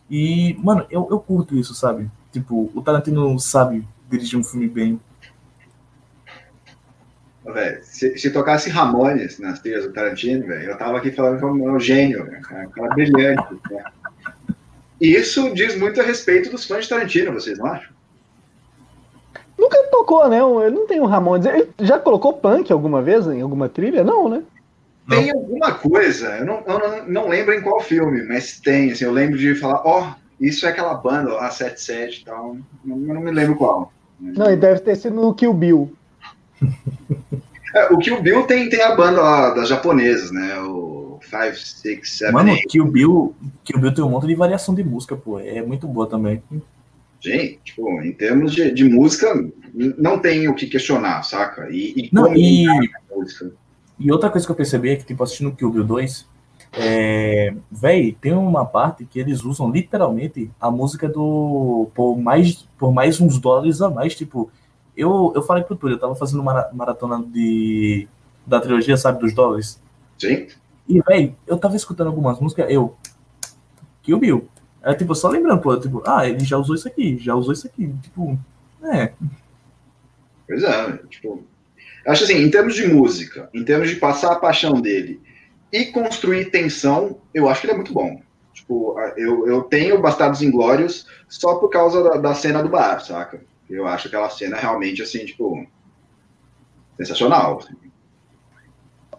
[0.09, 4.97] e, mano, eu, eu curto isso, sabe, tipo, o Tarantino sabe dirigir um filme bem,
[7.45, 11.43] velho, se, se tocasse Ramones nas trilhas do Tarantino, velho, eu tava aqui falando que
[11.43, 13.53] é um, é gênio, velho, um cara brilhante.
[13.69, 13.83] né?
[15.01, 17.92] Isso diz muito a respeito dos fãs de Tarantino, vocês não acham?
[19.63, 20.39] Nunca tocou, né?
[20.65, 21.45] Ele não tem um Ramones.
[21.45, 24.03] Ele já colocou punk alguma vez em alguma trilha?
[24.03, 24.43] Não, né?
[25.07, 29.03] Tem alguma coisa, eu não, eu não, não lembro em qual filme, mas tem, assim,
[29.03, 33.13] eu lembro de falar, ó, isso é aquela banda, a 77 e tal, não, eu
[33.13, 33.91] não me lembro qual.
[34.17, 35.93] Não, ele deve ter sido no Kill Bill.
[37.75, 42.17] É, o Kill Bill tem, tem a banda lá das japonesas, né, o 5, 6,
[42.17, 42.67] 7, Mano, 8.
[42.67, 45.39] Kill Bill, Kill Bill tem um monte de variação de música, pô.
[45.39, 46.43] É muito boa também.
[47.23, 49.33] Gente, tipo, em termos de, de música,
[49.97, 51.69] não tem o que questionar, saca?
[51.69, 53.51] E, e Não, como e, a música.
[53.97, 56.27] e outra coisa que eu percebi é que, tipo, assistindo Kill Bill 2,
[56.73, 61.87] é, véi, tem uma parte que eles usam literalmente a música do.
[61.95, 64.15] Por mais, por mais uns dólares a mais.
[64.15, 64.51] Tipo,
[64.97, 68.05] eu, eu falei pro Túlio, eu tava fazendo uma maratona de,
[68.45, 69.79] da trilogia, sabe, dos dólares.
[70.17, 70.47] Sim?
[70.89, 72.97] E, véi, eu tava escutando algumas músicas, eu.
[74.01, 74.47] Kill Bill.
[74.83, 77.67] É tipo, só lembrando, pô, tipo, ah, ele já usou isso aqui, já usou isso
[77.67, 77.93] aqui.
[78.01, 78.37] Tipo,
[78.83, 79.13] é.
[80.45, 81.43] Pois é, tipo,
[82.05, 85.21] acho assim, em termos de música, em termos de passar a paixão dele
[85.71, 88.21] e construir tensão, eu acho que ele é muito bom.
[88.53, 93.41] Tipo, eu, eu tenho Bastardos Inglórios só por causa da, da cena do bar, saca?
[93.69, 95.65] Eu acho aquela cena realmente, assim, tipo,
[96.97, 97.59] sensacional.
[97.59, 97.82] assim.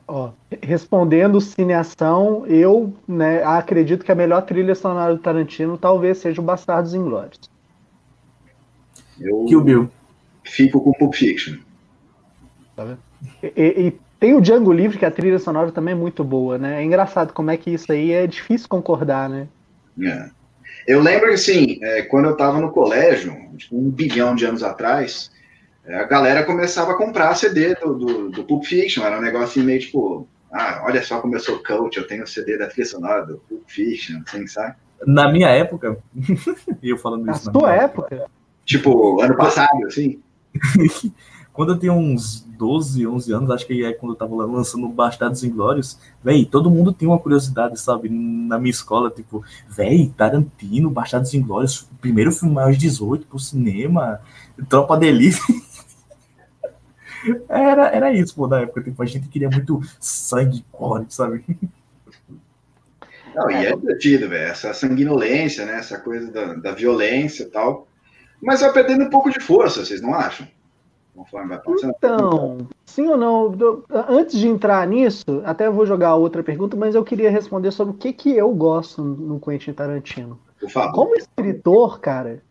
[0.06, 0.30] Ó,
[0.62, 6.44] respondendo cineação, eu né, acredito que a melhor trilha sonora do Tarantino talvez seja o
[6.44, 7.40] Bastardos Inglórios.
[9.18, 9.90] Eu Kill Bill.
[10.44, 11.56] fico com Pulp Fiction.
[13.42, 16.58] E, e- e tem o Django Livre, que a trilha sonora também é muito boa,
[16.58, 16.80] né?
[16.82, 19.48] É engraçado como é que isso aí é difícil concordar, né?
[20.02, 20.28] É.
[20.86, 24.62] Eu lembro que, assim, é, quando eu estava no colégio, tipo, um bilhão de anos
[24.62, 25.30] atrás,
[25.86, 29.04] a galera começava a comprar CD do, do, do Pulp Fiction.
[29.04, 32.26] Era um negócio meio tipo, ah, olha só como eu sou coach, eu tenho o
[32.26, 34.76] CD da trilha sonora do Pulp Fiction, assim, sabe?
[35.06, 35.98] Na minha época,
[36.82, 38.26] e eu falando Na isso na sua minha época,
[38.64, 40.20] Tipo, ano passado, assim.
[41.52, 44.88] Quando eu tinha uns 12, 11 anos, acho que é quando eu tava lá lançando
[44.88, 48.08] Bastardos Inglórios, véi, todo mundo tem uma curiosidade, sabe?
[48.08, 54.20] Na minha escola, tipo, véi, Tarantino, Bastardos Inglórios, primeiro filme maior de 18 pro cinema,
[54.68, 55.38] Tropa de Elite.
[57.48, 58.82] Era, era isso, pô, na época.
[58.82, 61.44] Tipo, a gente queria muito sangue, gore, sabe?
[63.34, 64.50] Não, e é divertido, velho.
[64.50, 65.78] Essa sanguinolência, né?
[65.78, 67.88] Essa coisa da, da violência e tal.
[68.40, 70.46] Mas vai perdendo um pouco de força, vocês não acham?
[71.14, 71.94] Conforme vai passando.
[71.96, 73.54] então, sim ou não?
[74.08, 77.96] Antes de entrar nisso, até vou jogar outra pergunta, mas eu queria responder sobre o
[77.96, 80.38] que, que eu gosto no Quentin Tarantino.
[80.60, 80.94] Por favor.
[80.94, 82.42] Como escritor, cara,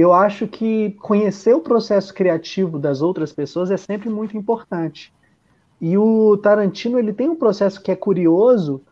[0.00, 5.10] eu acho que conhecer o processo criativo das outras pessoas é sempre muito importante.
[5.80, 8.82] E o Tarantino, ele tem um processo que é curioso,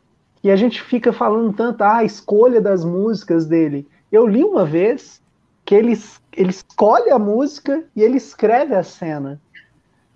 [0.40, 3.86] que a gente fica falando tanto, ah, a escolha das músicas dele.
[4.10, 5.22] Eu li uma vez
[5.62, 5.98] que ele,
[6.34, 9.38] ele escolhe a música e ele escreve a cena.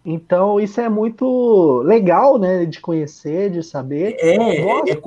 [0.03, 4.17] Então, isso é muito legal, né, de conhecer, de saber.
[4.19, 5.01] É, é, é,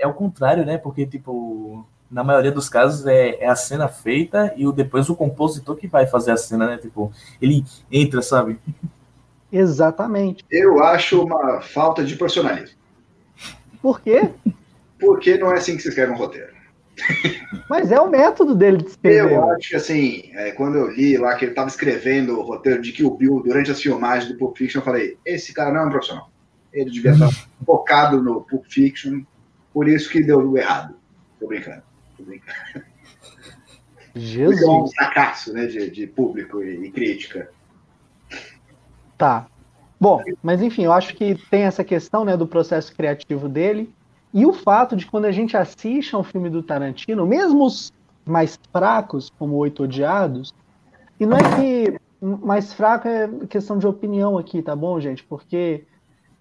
[0.00, 0.76] é o contrário, né?
[0.76, 5.16] Porque, tipo, na maioria dos casos é, é, a cena feita e o, depois o
[5.16, 6.78] compositor que vai fazer a cena, né?
[6.78, 8.58] Tipo, ele entra, sabe?
[9.52, 10.44] Exatamente.
[10.50, 12.76] Eu acho uma falta de profissionalismo.
[13.80, 14.30] Por quê?
[14.98, 16.54] Porque não é assim que se escreve um roteiro.
[17.68, 19.32] Mas é o método dele de escrever.
[19.32, 22.80] Eu acho que, assim, é, quando eu li lá que ele estava escrevendo o roteiro
[22.80, 25.86] de Kill Bill durante as filmagens do Pulp Fiction, eu falei, esse cara não é
[25.86, 26.30] um profissional.
[26.72, 27.30] Ele devia estar
[27.64, 29.22] focado no Pulp Fiction,
[29.72, 30.94] por isso que deu errado.
[31.40, 31.82] Tô brincando,
[34.14, 34.62] Jesus.
[34.62, 37.50] É um fracasso, né, de, de público e, e crítica.
[39.18, 39.46] Tá.
[40.00, 43.92] Bom, mas enfim, eu acho que tem essa questão, né, do processo criativo dele.
[44.32, 47.92] E o fato de quando a gente assiste a um filme do Tarantino, mesmo os
[48.24, 50.52] mais fracos, como Oito Odiados,
[51.20, 55.22] e não é que mais fraco é questão de opinião aqui, tá bom, gente?
[55.22, 55.84] Porque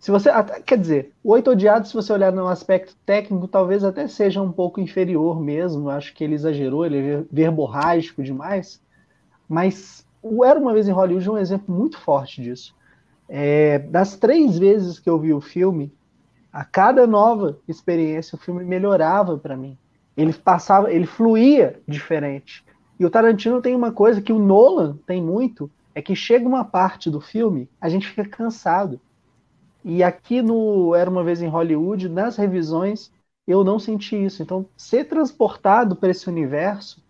[0.03, 0.29] se você.
[0.65, 4.51] Quer dizer, o Oito Odiados, se você olhar no aspecto técnico, talvez até seja um
[4.51, 5.89] pouco inferior mesmo.
[5.89, 8.81] Acho que ele exagerou, ele é verborrágico demais.
[9.47, 12.75] Mas o Era uma vez em Hollywood é um exemplo muito forte disso.
[13.29, 15.89] É, das três vezes que eu vi o filme,
[16.51, 19.77] a cada nova experiência, o filme melhorava para mim.
[20.17, 22.65] Ele passava, ele fluía diferente.
[22.99, 26.65] E o Tarantino tem uma coisa que o Nolan tem muito, é que chega uma
[26.65, 28.99] parte do filme, a gente fica cansado.
[29.83, 33.11] E aqui no Era uma vez em Hollywood, nas revisões,
[33.47, 34.41] eu não senti isso.
[34.43, 37.03] Então, ser transportado para esse universo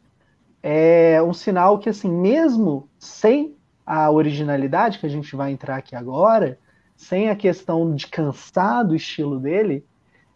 [0.62, 3.56] é um sinal que, assim, mesmo sem
[3.86, 6.60] a originalidade que a gente vai entrar aqui agora,
[6.96, 9.86] sem a questão de cansar do estilo dele,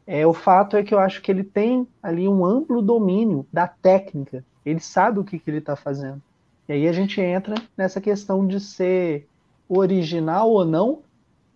[0.06, 3.68] é, o fato é que eu acho que ele tem ali um amplo domínio da
[3.68, 4.46] técnica.
[4.66, 6.22] Ele sabe o que, que ele está fazendo.
[6.68, 9.28] E aí a gente entra nessa questão de ser
[9.68, 11.04] original ou não.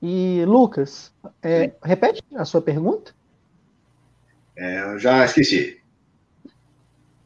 [0.01, 3.13] E, Lucas, é, repete a sua pergunta?
[4.55, 5.79] É, eu já esqueci.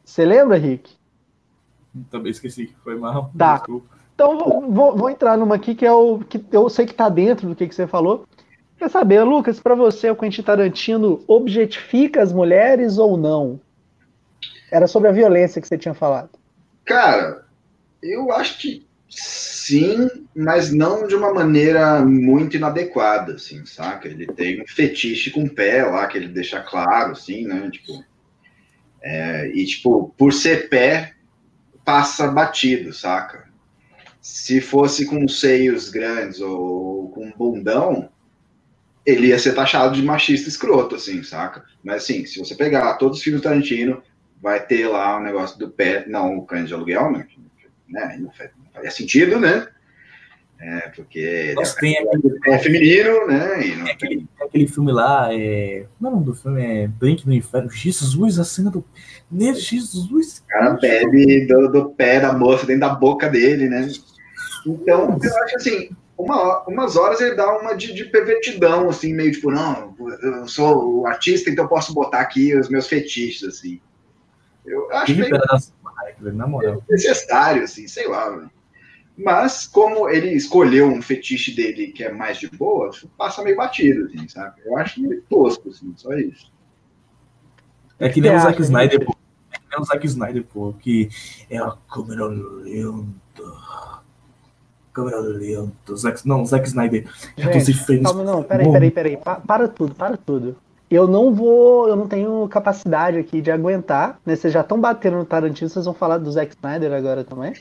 [0.04, 0.94] Você lembra, Rick?
[2.10, 3.30] Também esqueci, foi mal.
[3.36, 3.56] Tá.
[3.56, 3.96] Desculpa.
[4.14, 7.08] Então vou, vou, vou, entrar numa aqui que é o que eu sei que está
[7.08, 8.26] dentro do que, que você falou.
[8.78, 13.60] Quer saber, Lucas, para você o Quentin Tarantino objetifica as mulheres ou não?
[14.70, 16.30] Era sobre a violência que você tinha falado.
[16.84, 17.44] Cara,
[18.02, 18.85] eu acho que
[19.16, 24.08] sim, mas não de uma maneira muito inadequada, assim, saca?
[24.08, 27.68] Ele tem um fetiche com o pé lá, que ele deixa claro, assim, né?
[27.70, 28.04] Tipo,
[29.02, 31.14] é, e, tipo, por ser pé,
[31.84, 33.46] passa batido, saca?
[34.26, 38.10] se fosse com seios grandes ou com bundão,
[39.06, 41.64] ele ia ser taxado de machista escroto, assim, saca?
[41.80, 44.02] Mas assim, se você pegar todos os filmes do Tarantino,
[44.42, 47.28] vai ter lá o um negócio do pé, não o cães de aluguel, né?
[47.88, 48.18] né?
[48.76, 49.66] Não, faria sentido, né?
[50.58, 53.66] É, porque Nossa, é, aquele, é feminino, né?
[53.66, 53.86] E não...
[53.86, 55.86] aquele, aquele filme lá, é...
[56.00, 56.64] não é o nome do filme?
[56.64, 57.70] É Blink no Inferno.
[57.70, 58.82] Jesus, a cena do.
[59.30, 60.38] Meu Jesus!
[60.38, 63.86] O cara bebe do, do pé da moça dentro da boca dele, né?
[64.66, 69.32] Então, eu acho assim, uma, umas horas ele dá uma de, de, pervertidão, assim, meio
[69.32, 73.80] tipo, não, eu sou o artista, então eu posso botar aqui os meus fetiches, assim.
[74.64, 75.38] Eu acho que meio
[76.32, 76.82] na moral.
[76.88, 78.30] necessário, assim, sei lá.
[78.36, 78.48] Né?
[79.16, 84.06] Mas, como ele escolheu um fetiche dele que é mais de boa, passa meio batido,
[84.06, 84.60] assim, sabe?
[84.64, 86.52] Eu acho meio tosco, assim, só isso.
[87.98, 89.16] É que nem o Zack Snyder, pô.
[89.50, 91.08] É que nem o Zack Snyder, pô, que
[91.48, 93.16] é a câmera lenta
[94.96, 95.94] câmera lenta.
[95.94, 97.06] Zack, não, Zack Snyder.
[97.36, 99.16] Gente, calma, não, peraí, peraí, peraí.
[99.18, 100.56] Pa, para tudo, para tudo.
[100.90, 104.34] Eu não vou, eu não tenho capacidade aqui de aguentar, né?
[104.34, 107.52] Vocês já estão batendo no Tarantino, vocês vão falar do Zack Snyder agora também?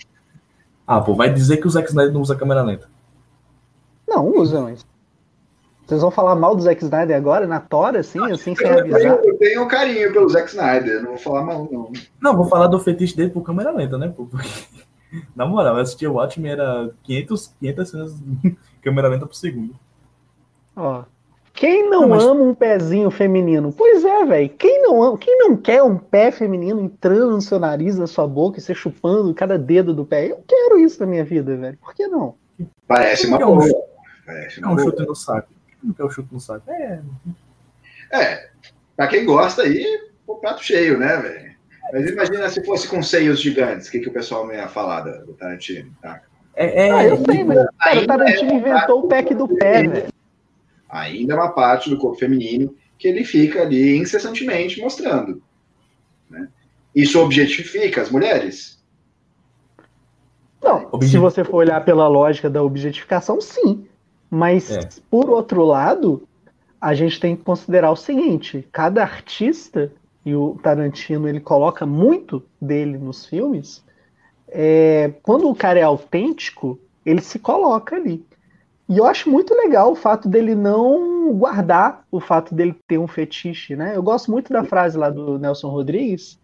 [0.88, 2.88] Ah, pô, vai dizer que o Zack Snyder não usa câmera lenta.
[4.08, 4.86] Não, usa, mas.
[5.86, 9.02] Vocês vão falar mal do Zack Snyder agora, na tora, assim, assim, sem avisar?
[9.02, 11.92] Eu tenho, eu tenho um carinho pelo Zack Snyder, não vou falar mal, não.
[12.20, 14.26] Não, vou falar do fetiche dele por câmera lenta, né, pô?
[14.26, 14.50] Porque...
[15.36, 18.16] Na moral, eu assistia o Watchmen, era 500, 500 cenas
[18.82, 19.76] câmera lenta por segundo.
[20.76, 21.04] Ó.
[21.56, 22.24] Quem não, não mas...
[22.24, 23.72] ama um pezinho feminino?
[23.72, 24.50] Pois é, velho.
[24.50, 28.28] Quem não ama, quem não quer um pé feminino entrando no seu nariz, na sua
[28.28, 30.30] boca, e você chupando cada dedo do pé?
[30.30, 31.78] Eu quero isso na minha vida, velho.
[31.78, 32.36] Por que não?
[32.86, 33.66] Parece uma boa.
[34.26, 34.90] Parece uma é um boa.
[34.90, 35.48] chute no saco.
[35.82, 36.70] Não quer o um chute no saco?
[36.70, 37.02] É.
[38.12, 38.50] É.
[38.98, 39.86] Pra quem gosta aí,
[40.28, 41.56] o prato cheio, né, velho?
[41.94, 45.34] Mas imagina se fosse com seios gigantes, o que, que o pessoal ia falar do,
[45.34, 45.90] Tarantino?
[46.02, 46.22] Tá?
[46.56, 49.88] É, é, ah, eu sei, mas cara, o Tarantino é inventou o pack do pé,
[49.88, 50.15] velho.
[50.90, 55.42] Ainda é uma parte do corpo feminino que ele fica ali incessantemente mostrando.
[56.30, 56.48] Né?
[56.96, 58.76] Isso objetifica as mulheres?
[60.64, 63.86] Não, se você for olhar pela lógica da objetificação, sim.
[64.30, 64.80] Mas, é.
[65.10, 66.28] por outro lado,
[66.82, 69.92] a gente tem que considerar o seguinte: cada artista,
[70.26, 73.84] e o Tarantino ele coloca muito dele nos filmes,
[74.48, 78.26] é, quando o cara é autêntico, ele se coloca ali.
[78.88, 83.08] E eu acho muito legal o fato dele não guardar o fato dele ter um
[83.08, 83.96] fetiche, né?
[83.96, 86.40] Eu gosto muito da frase lá do Nelson Rodrigues,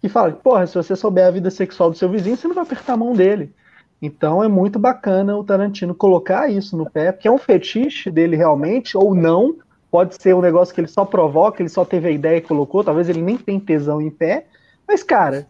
[0.00, 2.54] que fala que, porra, se você souber a vida sexual do seu vizinho, você não
[2.54, 3.52] vai apertar a mão dele.
[4.00, 8.36] Então é muito bacana o Tarantino colocar isso no pé, porque é um fetiche dele
[8.36, 9.56] realmente, ou não.
[9.90, 12.84] Pode ser um negócio que ele só provoca, ele só teve a ideia e colocou,
[12.84, 14.46] talvez ele nem tem tesão em pé.
[14.88, 15.46] Mas, cara,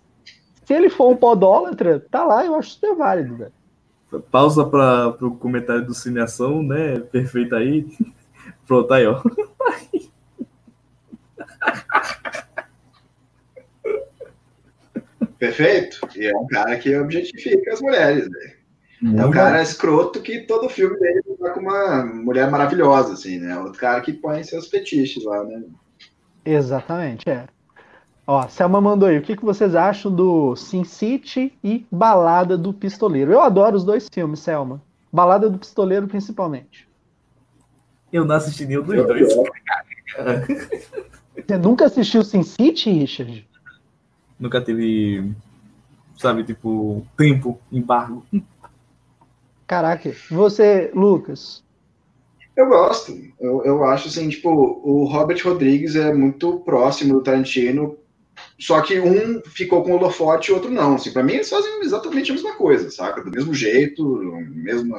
[0.64, 3.52] se ele for um podólatra, tá lá, eu acho super válido, velho.
[4.30, 6.98] Pausa para o comentário do Cineação, né?
[7.00, 7.86] Perfeito aí.
[8.66, 9.22] Pronto, aí, ó.
[15.38, 16.00] Perfeito.
[16.16, 18.56] E é um cara que objetifica as mulheres, velho.
[19.18, 23.58] É um cara escroto que todo filme dele tá com uma mulher maravilhosa, assim, né?
[23.58, 25.62] Outro cara que põe seus fetiches lá, né?
[26.44, 27.46] Exatamente, é.
[28.26, 32.72] Ó, Selma mandou aí, o que, que vocês acham do Sin City e Balada do
[32.72, 33.32] Pistoleiro?
[33.32, 34.82] Eu adoro os dois filmes, Selma.
[35.12, 36.88] Balada do Pistoleiro, principalmente.
[38.12, 39.32] Eu não assisti nenhum dos dois.
[41.36, 43.46] Você nunca assistiu Sin City, Richard?
[44.38, 45.32] nunca teve,
[46.16, 48.24] sabe, tipo, tempo, embargo.
[49.66, 51.64] Caraca, você, Lucas?
[52.56, 53.12] Eu gosto.
[53.40, 57.96] Eu, eu acho assim, tipo, o Robert Rodrigues é muito próximo do Tarantino,
[58.58, 60.94] só que um ficou com o holofote e o outro não.
[60.94, 63.22] Assim, pra mim, eles fazem exatamente a mesma coisa, saca?
[63.22, 64.02] Do mesmo jeito,
[64.50, 64.98] mesmo.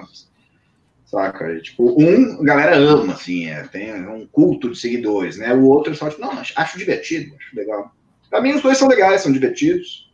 [1.06, 1.60] Saca?
[1.62, 5.54] Tipo, um, a galera ama, assim, é, tem um culto de seguidores, né?
[5.54, 7.92] O outro só, tipo, não, acho divertido, acho legal.
[8.30, 10.12] Para mim, os dois são legais, são divertidos.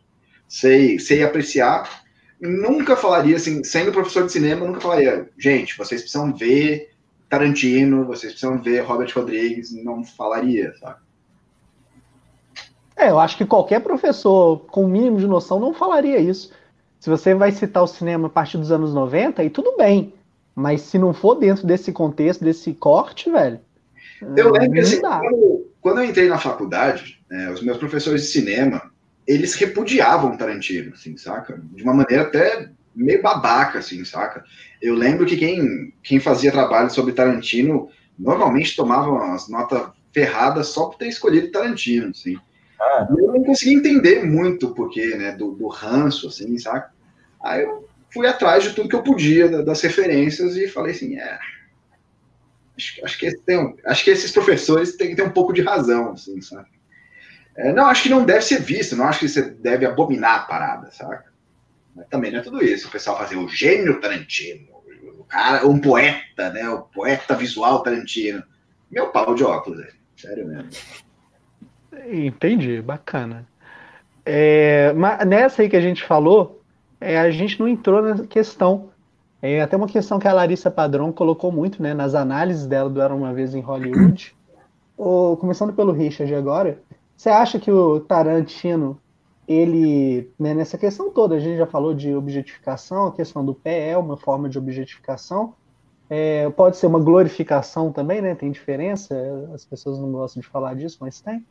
[0.48, 2.04] Sei, sei apreciar.
[2.40, 6.90] Nunca falaria, assim, sendo professor de cinema, nunca falaria, gente, vocês precisam ver
[7.28, 9.72] Tarantino, vocês precisam ver Robert Rodrigues.
[9.72, 11.00] Não falaria, sabe?
[12.96, 16.52] É, eu acho que qualquer professor com o mínimo de noção não falaria isso.
[17.00, 20.14] Se você vai citar o cinema a partir dos anos 90, aí tudo bem.
[20.54, 23.60] Mas se não for dentro desse contexto, desse corte, velho.
[24.36, 28.28] Eu lembro que assim, quando, quando, eu entrei na faculdade, é, os meus professores de
[28.28, 28.90] cinema,
[29.26, 31.60] eles repudiavam Tarantino, assim, saca?
[31.72, 34.44] De uma maneira até meio babaca, assim, saca?
[34.80, 40.86] Eu lembro que quem, quem fazia trabalho sobre Tarantino normalmente tomava as notas ferradas só
[40.86, 42.36] por ter escolhido Tarantino, assim.
[42.80, 43.06] Ah.
[43.10, 46.92] Eu não conseguia entender muito o porquê, né, do, do ranço, assim, saca?
[47.42, 51.38] Aí eu fui atrás de tudo que eu podia, das referências, e falei assim, é...
[52.76, 56.12] Acho, acho, que, tem, acho que esses professores têm que ter um pouco de razão,
[56.12, 56.68] assim, sabe?
[57.56, 60.42] É, não, acho que não deve ser visto, não acho que você deve abominar a
[60.42, 61.32] parada, saca?
[61.94, 62.88] Mas também não é tudo isso.
[62.88, 64.66] O pessoal fazer o gênio Tarantino,
[65.18, 66.68] o cara, um poeta, né?
[66.68, 68.42] O poeta visual Tarantino.
[68.90, 69.94] Meu pau de óculos, velho.
[70.16, 70.70] Sério mesmo.
[72.10, 73.46] Entendi, bacana.
[74.24, 76.62] É, mas nessa aí que a gente falou,
[77.00, 78.90] é, a gente não entrou na questão.
[79.42, 83.00] É até uma questão que a Larissa Padrão colocou muito né, nas análises dela do
[83.00, 84.34] Era Uma Vez em Hollywood.
[84.96, 86.78] Ou, começando pelo Richard agora,
[87.16, 88.98] você acha que o Tarantino,
[89.46, 93.90] ele, né, nessa questão toda, a gente já falou de objetificação, a questão do pé
[93.90, 95.52] é uma forma de objetificação,
[96.08, 98.34] é, pode ser uma glorificação também, né?
[98.34, 99.14] Tem diferença,
[99.54, 101.44] as pessoas não gostam de falar disso, mas tem.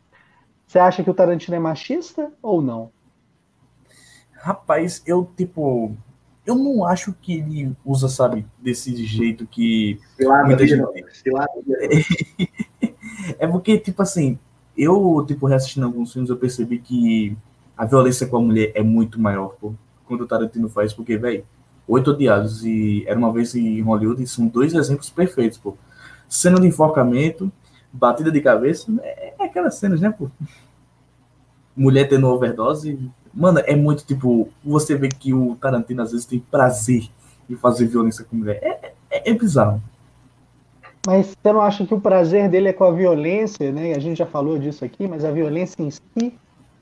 [0.68, 2.92] Você acha que o Tarantino é machista ou não?
[4.32, 5.96] Rapaz, eu, tipo,
[6.46, 10.00] eu não acho que ele usa, sabe, desse jeito que.
[10.46, 10.84] Muita gente...
[13.40, 14.38] é porque, tipo assim,
[14.78, 17.38] eu, tipo, reassistindo alguns filmes, eu percebi que
[17.78, 19.74] a violência com a mulher é muito maior, pô,
[20.06, 21.46] quando o Tarantino faz, porque, velho,
[21.88, 25.78] Oito Odiados e Era Uma Vez em Hollywood são dois exemplos perfeitos, pô.
[26.28, 27.52] Cena de enforcamento,
[27.94, 30.30] batida de cabeça, é, é aquelas cenas, né, pô?
[31.76, 33.00] Mulher tendo overdose.
[33.34, 37.10] Mano, é muito, tipo, você vê que o Tarantino às vezes tem prazer
[37.50, 38.60] em fazer violência com mulher.
[38.62, 39.82] É, é, é bizarro.
[41.06, 43.94] Mas você não acha que o prazer dele é com a violência, né?
[43.94, 46.34] A gente já falou disso aqui, mas a violência em si,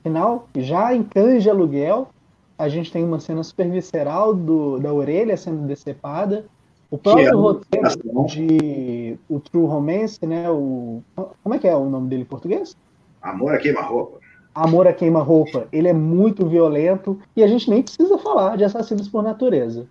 [0.02, 1.04] final, já em
[1.40, 2.08] de Aluguel,
[2.56, 6.44] a gente tem uma cena super visceral do, da orelha sendo decepada.
[6.92, 7.88] O próprio é roteiro
[8.26, 10.50] de o True Romance, né?
[10.50, 11.02] O,
[11.42, 12.76] como é que é o nome dele em português?
[13.22, 14.18] Amor a queima-roupa.
[14.54, 15.66] Amor a queima-roupa.
[15.72, 19.86] Ele é muito violento e a gente nem precisa falar de assassinos por natureza.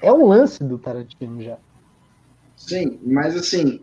[0.00, 1.56] É um lance do Tarantino já.
[2.56, 3.80] Sim, mas assim,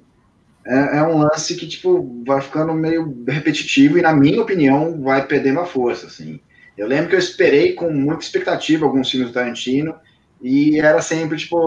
[0.67, 5.25] é, é, um lance que, tipo, vai ficando meio repetitivo e, na minha opinião, vai
[5.25, 6.41] perdendo a força, assim.
[6.77, 9.95] Eu lembro que eu esperei com muita expectativa alguns filmes do Tarantino
[10.41, 11.57] e era sempre, tipo,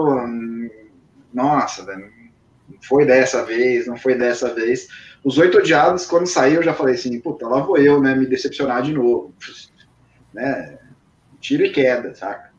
[1.33, 2.11] nossa, velho,
[2.69, 4.87] não foi dessa vez, não foi dessa vez.
[5.23, 8.25] Os Oito Odiados, quando saiu, eu já falei assim, puta, lá vou eu, né, me
[8.25, 9.33] decepcionar de novo.
[10.33, 10.77] Né?
[11.39, 12.51] Tiro e queda, saca?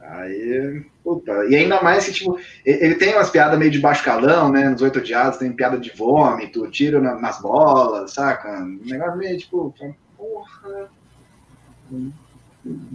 [0.00, 4.52] Aí, puta, e ainda mais que, tipo, ele tem umas piadas meio de baixo calão,
[4.52, 8.62] né, nos Oito Odiados, tem piada de vômito, tiro na, nas bolas, saca?
[8.62, 9.74] Um negócio meio, tipo,
[10.16, 10.90] porra...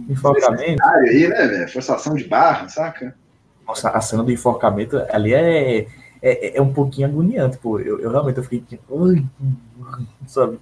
[0.08, 0.82] Enforcamento?
[0.84, 1.72] Aí, né, velho?
[1.72, 3.14] Forçação de barra, saca?
[3.66, 5.86] Nossa, a cena do enforcamento ali é,
[6.20, 7.78] é, é um pouquinho agoniante, pô.
[7.78, 8.80] Eu, eu realmente eu fiquei.
[10.26, 10.58] Sabe?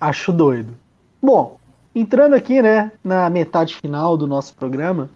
[0.00, 0.74] Acho doido.
[1.20, 1.58] Bom,
[1.94, 5.10] entrando aqui, né, na metade final do nosso programa,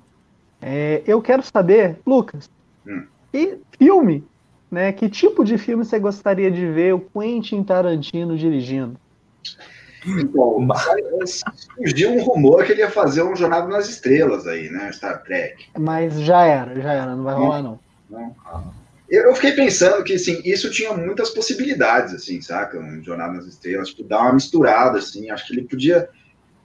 [0.60, 2.50] é, eu quero saber, Lucas,
[2.86, 3.06] hum.
[3.32, 4.24] que filme,
[4.70, 4.92] né?
[4.92, 8.96] Que tipo de filme você gostaria de ver o Quentin Tarantino dirigindo?
[10.06, 10.66] Então,
[11.76, 14.90] surgiu um rumor que ele ia fazer um Jornada nas Estrelas aí, né?
[14.92, 15.66] Star Trek.
[15.78, 17.78] Mas já era, já era, não vai rolar, não.
[18.08, 18.34] não.
[19.08, 22.78] Eu fiquei pensando que, assim, isso tinha muitas possibilidades, assim, saca?
[22.78, 25.30] Um Jornada nas Estrelas, tipo, dar uma misturada, assim.
[25.30, 26.08] Acho que ele podia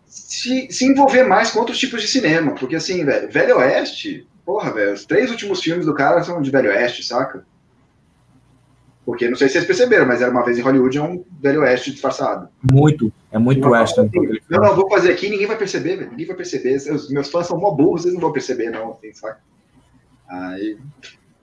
[0.06, 2.54] se, se envolver mais com outros tipos de cinema.
[2.54, 6.52] Porque, assim, velho, Velho Oeste, porra, velho, os três últimos filmes do cara são de
[6.52, 7.44] Velho Oeste, saca?
[9.06, 11.62] Porque não sei se vocês perceberam, mas era uma vez em Hollywood é um velho
[11.62, 12.50] oeste disfarçado.
[12.64, 14.10] Muito, é muito western.
[14.50, 16.10] Não, não, vou fazer aqui, ninguém vai perceber, velho.
[16.10, 16.76] Ninguém vai perceber.
[16.76, 19.38] Os meus fãs são mó burros, vocês não vão perceber, não, assim, sabe?
[20.28, 20.78] Aí,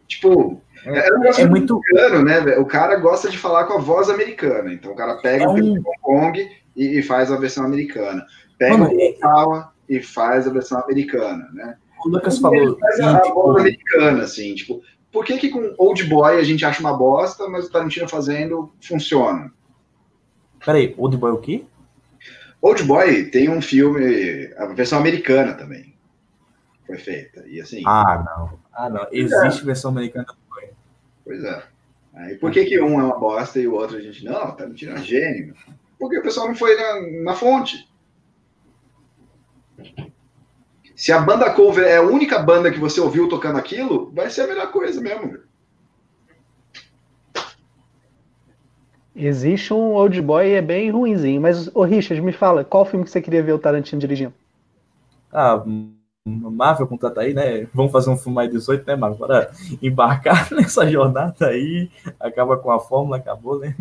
[0.08, 2.58] tipo, é, é, um é muito americano, né?
[2.58, 4.72] O cara gosta de falar com a voz americana.
[4.72, 5.52] Então o cara pega é um...
[5.52, 8.26] o Hong Kong e, e, faz a versão americana.
[8.58, 11.76] Pega Mano, o Kawa e faz a versão americana, né?
[12.04, 12.76] O Lucas falou.
[12.78, 14.82] Faz a, a voz americana, assim, tipo,
[15.12, 18.72] por que, que com Old Boy a gente acha uma bosta, mas o Tarantino fazendo
[18.80, 19.52] funciona?
[20.64, 21.64] Peraí, Old Boy o quê?
[22.62, 25.94] Old Boy tem um filme, a versão americana também.
[26.86, 27.44] Foi feita.
[27.46, 27.82] E assim.
[27.86, 28.58] Ah, não.
[28.72, 29.06] Ah, não.
[29.12, 29.64] Existe é.
[29.66, 30.70] versão americana do Boy.
[31.24, 31.62] Pois é.
[32.14, 34.24] Aí, por que, que um é uma bosta e o outro a gente.
[34.24, 35.54] Não, Tarantino é um gênio.
[35.98, 37.88] Porque o pessoal não foi na, na fonte.
[41.02, 44.42] Se a banda cover é a única banda que você ouviu tocando aquilo, vai ser
[44.42, 45.36] a melhor coisa mesmo.
[49.16, 51.40] Existe um Old Boy e é bem ruinzinho.
[51.40, 54.32] Mas, ô Richard, me fala, qual filme que você queria ver o Tarantino dirigindo?
[55.32, 55.64] Ah,
[56.24, 57.66] Marvel contrata aí, né?
[57.74, 59.26] Vamos fazer um filme mais 18, né, Marvel?
[59.26, 59.50] Para
[59.82, 61.90] embarcar nessa jornada aí,
[62.20, 63.74] acaba com a fórmula, acabou, né?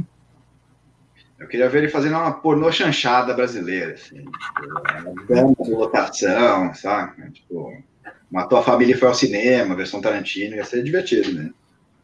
[1.42, 7.32] Eu queria ver ele fazendo uma pornô chanchada brasileira, assim, tipo, dando de lotação, sabe?
[7.32, 7.82] Tipo,
[8.30, 11.50] matou a família e foi ao cinema, versão Tarantino, ia ser divertido, né?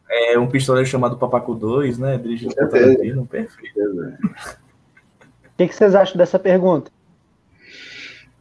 [0.10, 2.18] É um pistoleiro chamado Papaco 2, né?
[2.18, 3.80] Dirigido por Tarantino, perfeito.
[3.80, 4.18] O
[5.56, 6.90] que, que vocês acham dessa pergunta?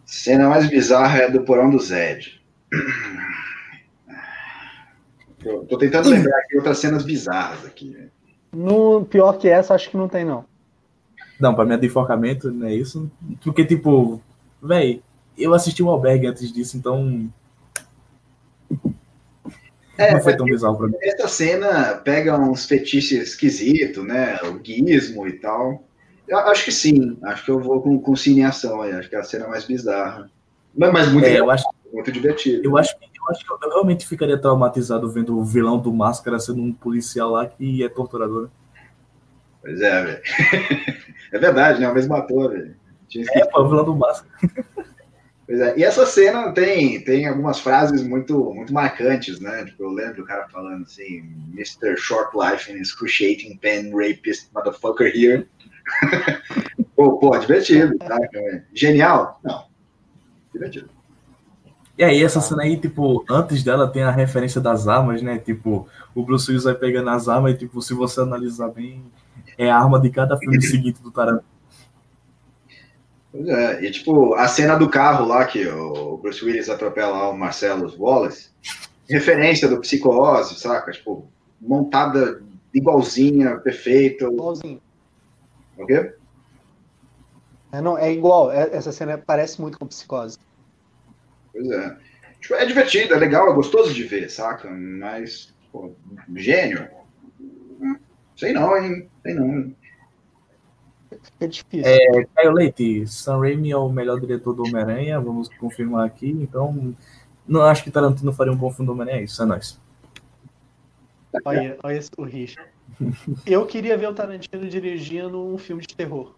[0.07, 2.41] Cena mais bizarra é do porão do Zed.
[5.45, 8.09] Tô, tô tentando lembrar aqui outras cenas bizarras aqui.
[8.51, 10.56] No, pior que essa, acho que não tem, não.
[11.39, 13.11] Não, pra mim é de enforcamento, não é isso?
[13.43, 14.21] Porque, tipo,
[14.63, 15.03] véi,
[15.37, 17.31] eu assisti o Albergue antes disso, então.
[19.99, 20.95] É, não foi tão bizarro pra mim.
[21.03, 24.39] Essa cena pega uns fetiches esquisitos, né?
[24.45, 25.85] O guismo e tal.
[26.27, 27.17] Eu acho que sim.
[27.23, 28.93] Acho que eu vou com, com cineação aí.
[28.93, 30.31] Acho que é a cena mais bizarra.
[30.77, 32.63] Mas, mas muito, é, eu acho, muito divertido.
[32.65, 36.61] Eu acho, eu acho que eu realmente ficaria traumatizado vendo o vilão do Máscara sendo
[36.61, 38.45] um policial lá que é torturador.
[38.45, 38.49] Né?
[39.67, 40.23] Pois é, velho.
[41.33, 41.89] É verdade, né?
[41.89, 42.77] O mesmo ator, velho.
[43.17, 44.33] É, vilão do Máscara.
[45.45, 45.77] Pois é.
[45.77, 49.65] E essa cena tem, tem algumas frases muito, muito marcantes, né?
[49.65, 51.97] Tipo, eu lembro o cara falando assim, Mr.
[51.97, 55.49] Short Life and excruciating pen rapist motherfucker here.
[56.95, 58.17] pô, pô, divertido, tá?
[58.73, 59.41] Genial?
[59.45, 59.67] Não.
[60.53, 60.89] Divertido.
[61.99, 65.39] E aí, essa cena aí, tipo, antes dela tem a referência das armas, né?
[65.39, 69.03] Tipo, o Bruce Willis vai pegando as armas e, tipo, se você analisar bem,
[69.59, 71.45] é a arma de cada filme seguinte do Tarantino.
[73.33, 77.37] Pois é, e tipo, a cena do carro lá que o Bruce Willis atropela o
[77.37, 78.49] Marcelo Wallace,
[79.09, 80.91] referência do Psicose, saca?
[80.93, 81.29] Tipo,
[81.61, 82.43] montada
[82.73, 84.33] igualzinha, perfeito.
[84.33, 84.81] Igualzinho.
[85.77, 86.15] O quê?
[87.73, 90.39] É, não, é igual, é, essa cena parece muito com Psicose.
[91.53, 91.97] Pois é.
[92.41, 94.71] Tipo, é divertido, é legal, é gostoso de ver, saca?
[94.71, 95.93] Mas, pô,
[96.35, 96.89] gênio.
[98.37, 99.09] Sei não, hein?
[99.23, 99.75] Sei não.
[101.41, 101.87] É difícil.
[101.87, 106.31] É, Caio Leite, Sam Raimi é o melhor diretor do Homem-Aranha, vamos confirmar aqui.
[106.31, 106.95] Então,
[107.47, 109.81] não acho que Tarantino faria um bom filme do Homem-Aranha, é isso, é nóis.
[111.45, 112.71] Olha, olha o Richard.
[113.45, 116.35] Eu queria ver o Tarantino dirigindo um filme de terror.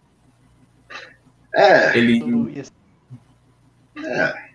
[1.53, 1.97] É.
[1.97, 2.63] Ele.
[4.05, 4.49] É.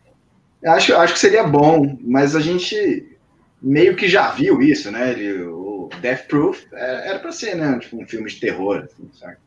[0.66, 3.18] Acho, acho que seria bom, mas a gente
[3.60, 5.10] meio que já viu isso, né?
[5.12, 5.44] Ele,
[5.84, 7.78] o Death Proof é, era para ser, né?
[7.78, 9.38] Tipo, um filme de terror, assim, sabe?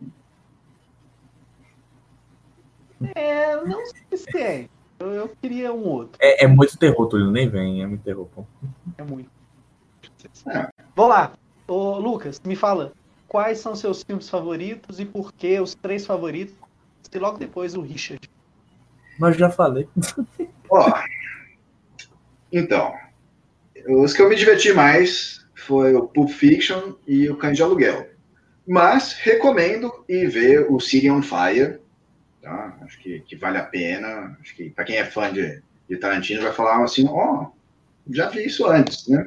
[3.16, 4.70] É, não sei se é.
[5.00, 6.18] Eu, eu queria um outro.
[6.20, 8.46] É, é muito terror, Túlio, nem vem, é muito terror, pô.
[8.98, 9.30] É muito.
[10.50, 10.68] É.
[10.96, 11.34] Vamos lá.
[11.68, 12.94] Ô, Lucas, me fala.
[13.28, 16.56] Quais são seus filmes favoritos e por que os três favoritos?
[17.14, 18.30] E logo depois o Richard.
[19.20, 19.88] Mas já falei.
[20.70, 20.94] Ó,
[22.52, 22.94] então,
[23.88, 28.08] os que eu me diverti mais foi o Pulp Fiction e o Cães de Aluguel.
[28.66, 31.80] Mas recomendo ir ver o City on Fire.
[32.42, 32.78] Tá?
[32.82, 34.38] Acho que, que vale a pena.
[34.42, 37.48] Acho que para quem é fã de, de Tarantino vai falar assim, ó,
[38.10, 39.26] já vi isso antes, né?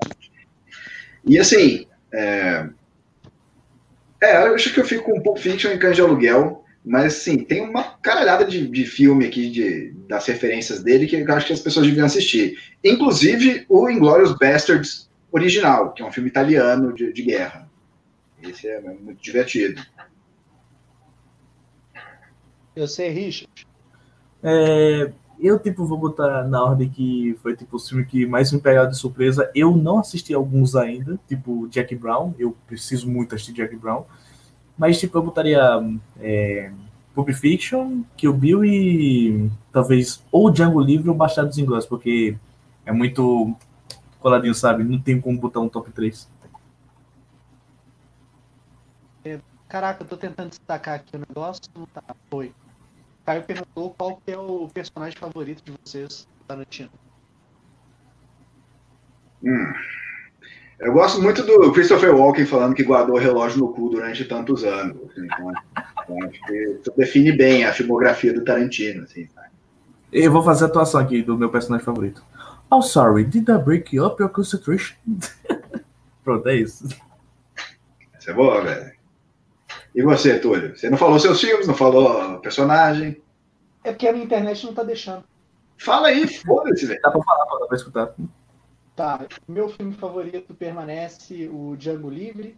[1.27, 2.67] E assim, é,
[4.23, 7.61] é, acho que eu fico com Pulp Fiction e Cães de Aluguel, mas assim, tem
[7.61, 11.61] uma caralhada de, de filme aqui, de, das referências dele, que eu acho que as
[11.61, 12.59] pessoas deviam assistir.
[12.83, 17.69] Inclusive o Inglourious Bastards original, que é um filme italiano de, de guerra.
[18.43, 19.83] Esse é muito divertido.
[22.75, 23.67] Eu sei, Richard.
[24.43, 28.61] É, eu, tipo, vou botar na ordem que foi, tipo, o filme que mais me
[28.61, 29.51] pegou de surpresa.
[29.55, 32.35] Eu não assisti alguns ainda, tipo Jack Brown.
[32.39, 34.05] Eu preciso muito assistir Jack Brown.
[34.79, 35.61] Mas, tipo, eu botaria
[36.21, 36.71] é,
[37.15, 42.37] Pulp Fiction, Kill Bill e talvez ou Django Livre ou Bastardos Inglórios, porque
[42.87, 43.55] é muito
[44.21, 44.85] coladinho, sabe?
[44.85, 46.29] Não tem como botar um top 3.
[49.71, 51.63] Caraca, eu tô tentando destacar aqui o negócio.
[51.77, 52.03] Não tá.
[52.29, 52.49] Foi.
[52.49, 56.91] O Caio perguntou qual que é o personagem favorito de vocês, Tarantino.
[59.45, 59.73] Hum.
[60.81, 64.65] Eu gosto muito do Christopher Walken falando que guardou o relógio no cu durante tantos
[64.65, 64.97] anos.
[65.09, 65.53] assim, Então,
[66.03, 69.05] então acho que isso define bem a filmografia do Tarantino.
[69.05, 69.51] Assim, sabe?
[70.13, 72.25] Eu vou fazer a atuação aqui do meu personagem favorito.
[72.71, 74.97] Oh, sorry, did I break up your concentration?
[76.23, 76.87] Pronto, é isso.
[78.15, 78.93] Essa é boa, velho.
[79.95, 80.77] E você, Túlio?
[80.77, 83.21] Você não falou seus filmes, não falou personagem?
[83.83, 85.25] É porque a minha internet não tá deixando.
[85.79, 87.01] Fala aí, foda-se, velho.
[87.03, 88.15] Dá pra falar, dá pra escutar.
[88.95, 92.57] Tá, meu filme favorito permanece o Django Livre.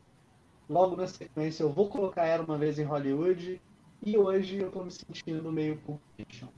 [0.69, 3.63] Logo na sequência eu vou colocar Era Uma Vez em Hollywood.
[4.05, 6.49] E hoje eu tô me sentindo meio Pulp Fiction.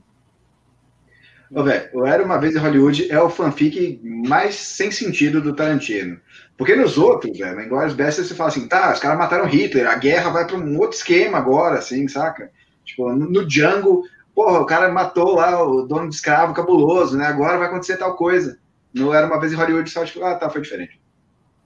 [1.55, 5.55] Ô, velho, o Era Uma Vez em Hollywood é o fanfic mais sem sentido do
[5.55, 6.19] Tarantino.
[6.57, 9.87] Porque nos outros, velho, em Glorious Bastards você fala assim, tá, os caras mataram Hitler,
[9.87, 12.51] a guerra vai para um outro esquema agora, assim, saca?
[12.83, 14.03] Tipo, no, Django,
[14.35, 17.25] porra, o cara matou lá o dono de escravo cabuloso, né?
[17.25, 18.59] Agora vai acontecer tal coisa.
[18.93, 20.99] No Era Uma Vez em Hollywood, só tipo, ah, tá, foi diferente.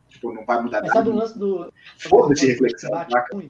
[0.08, 1.24] Tipo, não vai mudar Mas sabe o nada.
[1.24, 1.74] lance do.
[1.98, 3.42] Foda-se reflexão, saca?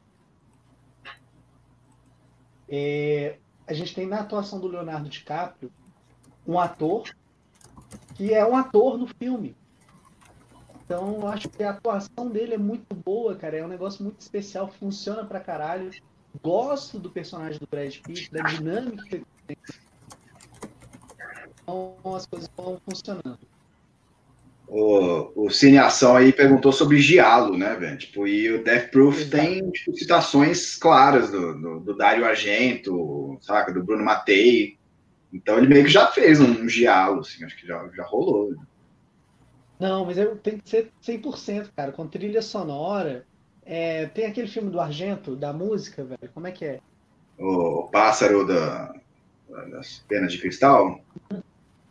[2.70, 3.36] É,
[3.68, 5.70] a gente tem na atuação do Leonardo DiCaprio
[6.50, 7.04] um ator
[8.16, 9.56] que é um ator no filme.
[10.84, 13.58] Então eu acho que a atuação dele é muito boa, cara.
[13.58, 15.92] É um negócio muito especial, funciona pra caralho.
[16.44, 19.58] Gosto do personagem do Brad Pitt, da dinâmica que ele tem.
[21.62, 23.40] Então as coisas vão funcionando.
[24.68, 27.98] O, o Cineação aí perguntou sobre Giallo, né, velho?
[27.98, 29.32] Tipo, e o Death Proof Exato.
[29.32, 33.72] tem tipo, citações claras do, do, do Dario Argento, saca?
[33.72, 34.79] Do Bruno Mattei.
[35.32, 38.52] Então ele meio que já fez um Giallo, assim, acho que já, já rolou.
[38.52, 38.58] né?
[39.80, 43.26] Não, mas eu tem que ser 100%, cara, com trilha sonora.
[43.66, 46.32] É, tem aquele filme do Argento, da música, velho.
[46.34, 46.80] Como é que é?
[47.38, 48.94] O pássaro da,
[49.72, 51.00] das penas de cristal.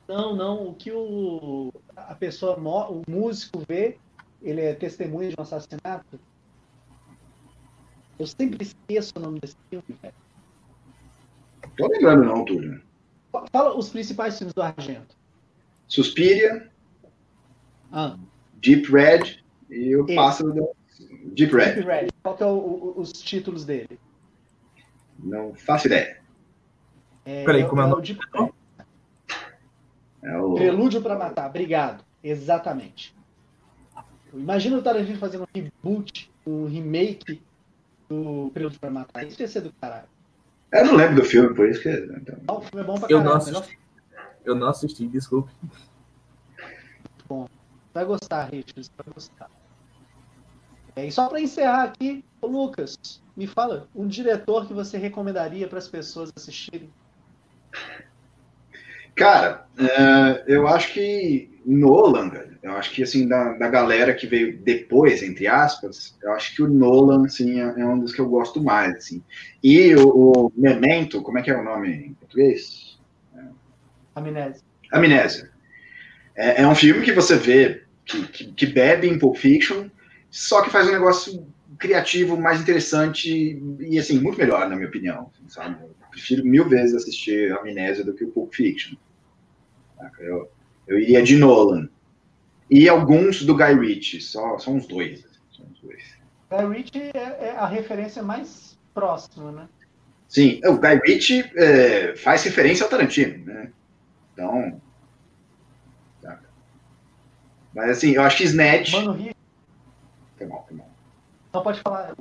[0.07, 0.69] Não, não.
[0.69, 2.59] O que o, a pessoa,
[2.91, 3.97] o músico vê,
[4.43, 6.21] ele é testemunha de um assassinato.
[8.19, 10.15] Eu sempre esqueço o nome desse filme, velho.
[11.77, 12.83] Tô lembrando não, Túlio.
[13.33, 15.17] Fa- Fala os principais filmes do Argento.
[15.87, 16.71] Suspiria,
[17.93, 18.17] Ah,
[18.61, 19.39] Deep Red
[19.71, 20.15] e o Esse.
[20.15, 20.63] pássaro da...
[21.33, 21.73] Deep Red.
[21.75, 22.09] Deep Red.
[22.23, 23.99] Qual que é o- o- os títulos dele?
[25.19, 26.21] Não faço ideia.
[27.25, 28.03] É, Peraí, como é o nome?
[28.03, 28.51] Deep Red.
[30.23, 30.55] É o...
[30.55, 31.49] Prelúdio pra Matar.
[31.49, 32.05] Obrigado.
[32.23, 33.17] Exatamente.
[34.35, 37.41] Imagina o Tarantino fazendo um reboot, um remake
[38.09, 39.27] do Prelúdio pra Matar.
[39.27, 40.09] Isso ia ser do caralho.
[40.73, 41.89] Eu não lembro do filme, por isso que...
[41.89, 43.79] então, O filme é bom pra Eu não melhor assisti.
[44.45, 45.51] Eu não assisti, desculpe.
[47.95, 49.51] Vai gostar, Richard, vai gostar.
[50.95, 55.79] É, e só para encerrar aqui, Lucas, me fala um diretor que você recomendaria para
[55.79, 56.91] as pessoas assistirem.
[59.15, 64.27] Cara, é, eu acho que Nolan, velho, eu acho que assim, da, da galera que
[64.27, 68.21] veio depois, entre aspas, eu acho que o Nolan, assim, é, é um dos que
[68.21, 69.23] eu gosto mais, assim.
[69.63, 72.99] E o, o Memento, como é que é o nome em português?
[74.15, 74.63] Amnésia.
[74.93, 75.51] Amnésia.
[76.35, 79.89] É, é um filme que você vê que, que, que bebe em Pulp Fiction,
[80.31, 81.47] só que faz um negócio
[81.79, 85.31] criativo, mais interessante e, assim, muito melhor, na minha opinião.
[85.49, 85.77] Sabe?
[85.83, 88.97] Eu prefiro mil vezes assistir Amnésia do que o Pulp Fiction.
[90.21, 90.51] Eu,
[90.89, 91.89] eu iria de Nolan.
[92.71, 95.25] E alguns do Guy Ritchie, só, só uns dois.
[95.51, 96.03] Só uns dois.
[96.51, 99.69] Guy Ritchie é, é, a referência mais próxima, né?
[100.29, 103.71] Sim, o Guy Ritchie é, faz referência ao Tarantino, né?
[104.33, 104.81] Então...
[106.21, 106.41] Tá.
[107.75, 108.93] Mas assim, eu acho que Snatch...
[108.93, 109.35] Mano, Ri...
[110.37, 110.91] Foi mal, foi mal.
[111.53, 112.15] Não pode falar.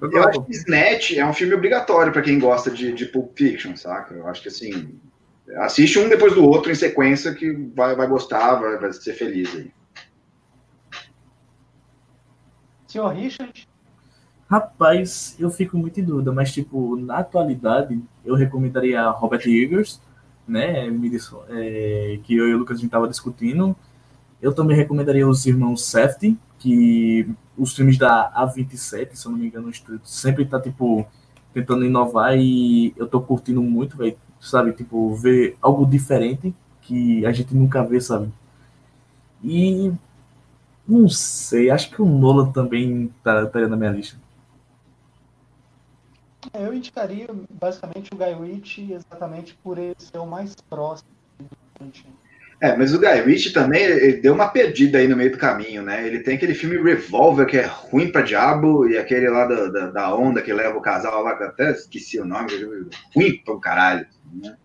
[0.00, 3.76] Eu acho que Snatch é um filme obrigatório para quem gosta de, de Pulp Fiction,
[3.76, 4.14] saca?
[4.14, 4.98] Eu acho que assim,
[5.56, 9.54] assiste um depois do outro em sequência que vai, vai gostar, vai, vai ser feliz
[9.54, 9.72] aí.
[12.86, 13.68] Senhor Richard?
[14.48, 20.00] Rapaz, eu fico muito em dúvida, mas tipo, na atualidade, eu recomendaria Robert Eggers,
[20.46, 20.88] né?
[21.50, 23.76] É, que eu e o Lucas a gente tava discutindo.
[24.40, 27.28] Eu também recomendaria os irmãos Safety, que
[27.58, 29.70] os filmes da A27, se eu não me engano,
[30.02, 31.06] sempre tá, tipo,
[31.52, 34.72] tentando inovar e eu tô curtindo muito, velho, sabe?
[34.72, 38.30] Tipo, ver algo diferente que a gente nunca vê, sabe?
[39.42, 39.92] E
[40.86, 44.18] não sei, acho que o Nolan também tá, estaria na minha lista.
[46.52, 51.46] É, eu indicaria basicamente o Guy Ritchie exatamente por ele ser o mais próximo do
[51.74, 52.16] Tarantino.
[52.60, 55.82] É, mas o Guy Ritchie também ele deu uma perdida aí no meio do caminho,
[55.82, 56.04] né?
[56.04, 59.90] Ele tem aquele filme Revolver, que é ruim pra diabo, e aquele lá da, da,
[59.90, 62.50] da onda que leva o casal lá, que até esqueci o nome,
[63.14, 64.06] ruim pra um caralho.
[64.32, 64.56] Né?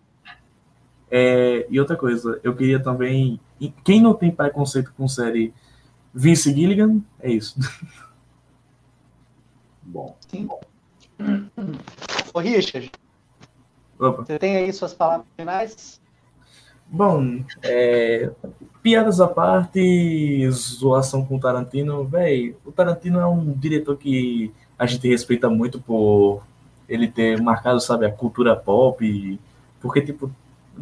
[1.08, 3.38] É, e outra coisa, eu queria também.
[3.84, 5.54] Quem não tem preconceito com série
[6.12, 7.56] Vince Gilligan, é isso.
[9.82, 10.18] Bom.
[10.28, 10.48] Sim.
[12.32, 12.90] Ô, Richard,
[13.96, 14.24] Opa.
[14.24, 16.02] você tem aí suas palavras finais?
[16.86, 18.30] Bom, é,
[18.82, 24.86] piadas à parte, zoação com o Tarantino, velho, o Tarantino é um diretor que a
[24.86, 26.42] gente respeita muito por
[26.88, 29.40] ele ter marcado, sabe, a cultura pop,
[29.80, 30.30] porque, tipo,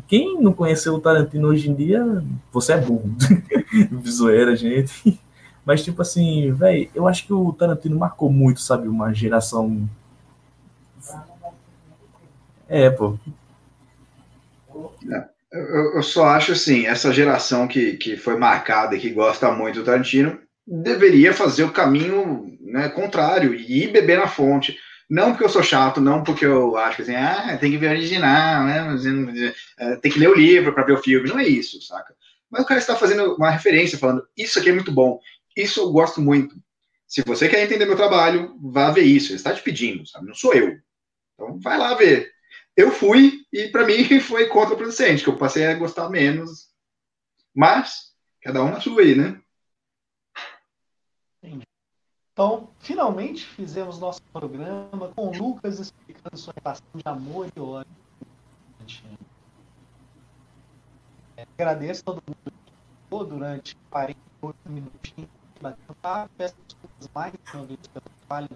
[0.06, 3.14] quem não conheceu o Tarantino hoje em dia, você é burro,
[4.06, 5.20] zoeira, gente,
[5.64, 9.88] mas, tipo assim, velho, eu acho que o Tarantino marcou muito, sabe, uma geração...
[12.68, 13.16] É, pô.
[15.10, 15.28] É.
[15.52, 19.80] Eu, eu, só acho assim, essa geração que, que foi marcada e que gosta muito
[19.80, 24.78] do Tarantino deveria fazer o caminho né, contrário e ir beber na fonte.
[25.10, 27.90] Não porque eu sou chato, não porque eu acho que assim, ah, tem que ver
[27.90, 28.96] original, né?
[29.78, 31.28] É, tem que ler o livro para ver o filme.
[31.28, 32.14] Não é isso, saca?
[32.50, 35.18] Mas o cara está fazendo uma referência, falando, isso aqui é muito bom,
[35.56, 36.56] isso eu gosto muito.
[37.06, 39.32] Se você quer entender meu trabalho, vá ver isso.
[39.32, 40.26] Ele está te pedindo, sabe?
[40.26, 40.78] Não sou eu.
[41.34, 42.30] Então vai lá ver
[42.76, 46.70] eu fui e para mim foi contraproducente, que eu passei a gostar menos.
[47.54, 49.40] Mas, cada um na sua aí, né?
[51.42, 51.66] Entendi.
[52.32, 57.92] Então, finalmente fizemos nosso programa com o Lucas explicando sua relação de amor e ódio.
[61.36, 62.72] É, agradeço a todo mundo que
[63.04, 66.30] ficou durante 48 minutinhos batendo papo.
[66.38, 68.48] Peço desculpas mais uma vez pelo falha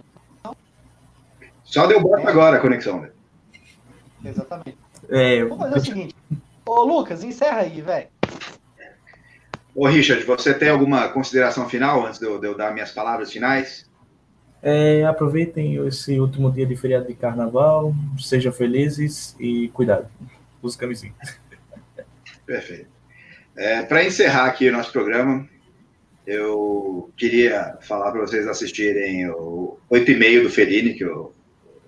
[1.65, 3.16] Só deu bota agora a conexão, velho.
[4.29, 4.79] Exatamente.
[5.09, 6.15] É, Vamos fazer o seguinte.
[6.65, 8.09] Ô, Lucas, encerra aí, velho.
[9.75, 13.31] Ô, Richard, você tem alguma consideração final antes de eu, de eu dar minhas palavras
[13.31, 13.89] finais?
[14.63, 20.09] É, aproveitem esse último dia de feriado de carnaval, sejam felizes e cuidado.
[20.63, 21.15] Use camisinha.
[22.45, 22.89] Perfeito.
[23.57, 25.49] É, para encerrar aqui o nosso programa,
[26.27, 31.33] eu queria falar para vocês assistirem o 8 e meio do Fellini, que o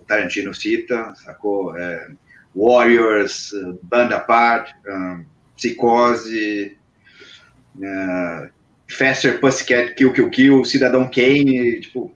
[0.07, 1.76] Tarantino cita, sacou?
[1.76, 2.09] É,
[2.55, 5.24] Warriors, Band Apart, um,
[5.57, 6.76] Psicose,
[7.76, 8.49] uh,
[8.88, 12.14] Faster Pussycat Kill Kill Kill, Cidadão Kane, tipo,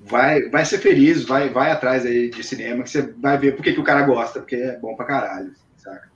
[0.00, 3.72] vai, vai ser feliz, vai, vai atrás aí de cinema, que você vai ver porque
[3.72, 6.10] que o cara gosta, porque é bom pra caralho, saca?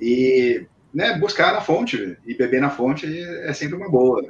[0.00, 4.22] E, né, buscar na fonte, e beber na fonte é sempre uma boa,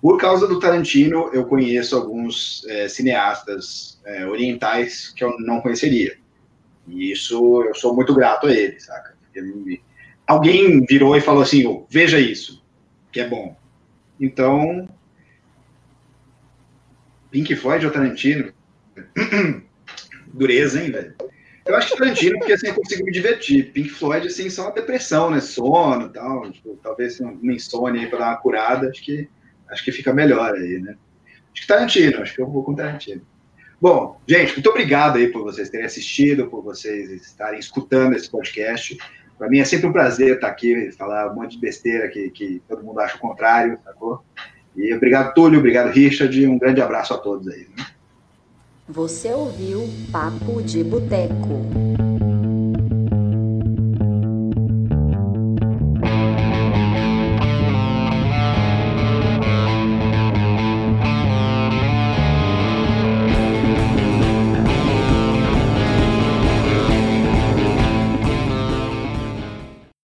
[0.00, 6.21] Por causa do Tarantino, eu conheço alguns é, cineastas é, orientais que eu não conheceria.
[6.86, 9.14] E isso eu sou muito grato a ele, saca?
[10.26, 12.62] Alguém virou e falou assim: oh, veja isso,
[13.10, 13.56] que é bom.
[14.20, 14.88] Então,
[17.30, 18.52] Pink Floyd ou Tarantino?
[20.32, 21.14] Dureza, hein, velho?
[21.64, 23.72] Eu acho que Tarantino, porque assim eu consigo me divertir.
[23.72, 25.40] Pink Floyd, assim, só uma depressão, né?
[25.40, 26.50] Sono e tal.
[26.50, 28.88] Tipo, talvez uma insônia aí pra dar uma curada.
[28.88, 29.28] Acho que,
[29.68, 30.96] acho que fica melhor aí, né?
[31.52, 33.22] Acho que Tarantino, acho que eu vou com Tarantino.
[33.82, 38.96] Bom, gente, muito obrigado aí por vocês terem assistido, por vocês estarem escutando esse podcast.
[39.36, 42.62] Para mim é sempre um prazer estar aqui falar um monte de besteira que, que
[42.68, 44.22] todo mundo acha o contrário, sacou?
[44.76, 47.66] E obrigado, Túlio, obrigado, Richard, um grande abraço a todos aí.
[47.76, 47.84] Né?
[48.86, 51.91] Você ouviu Papo de Boteco.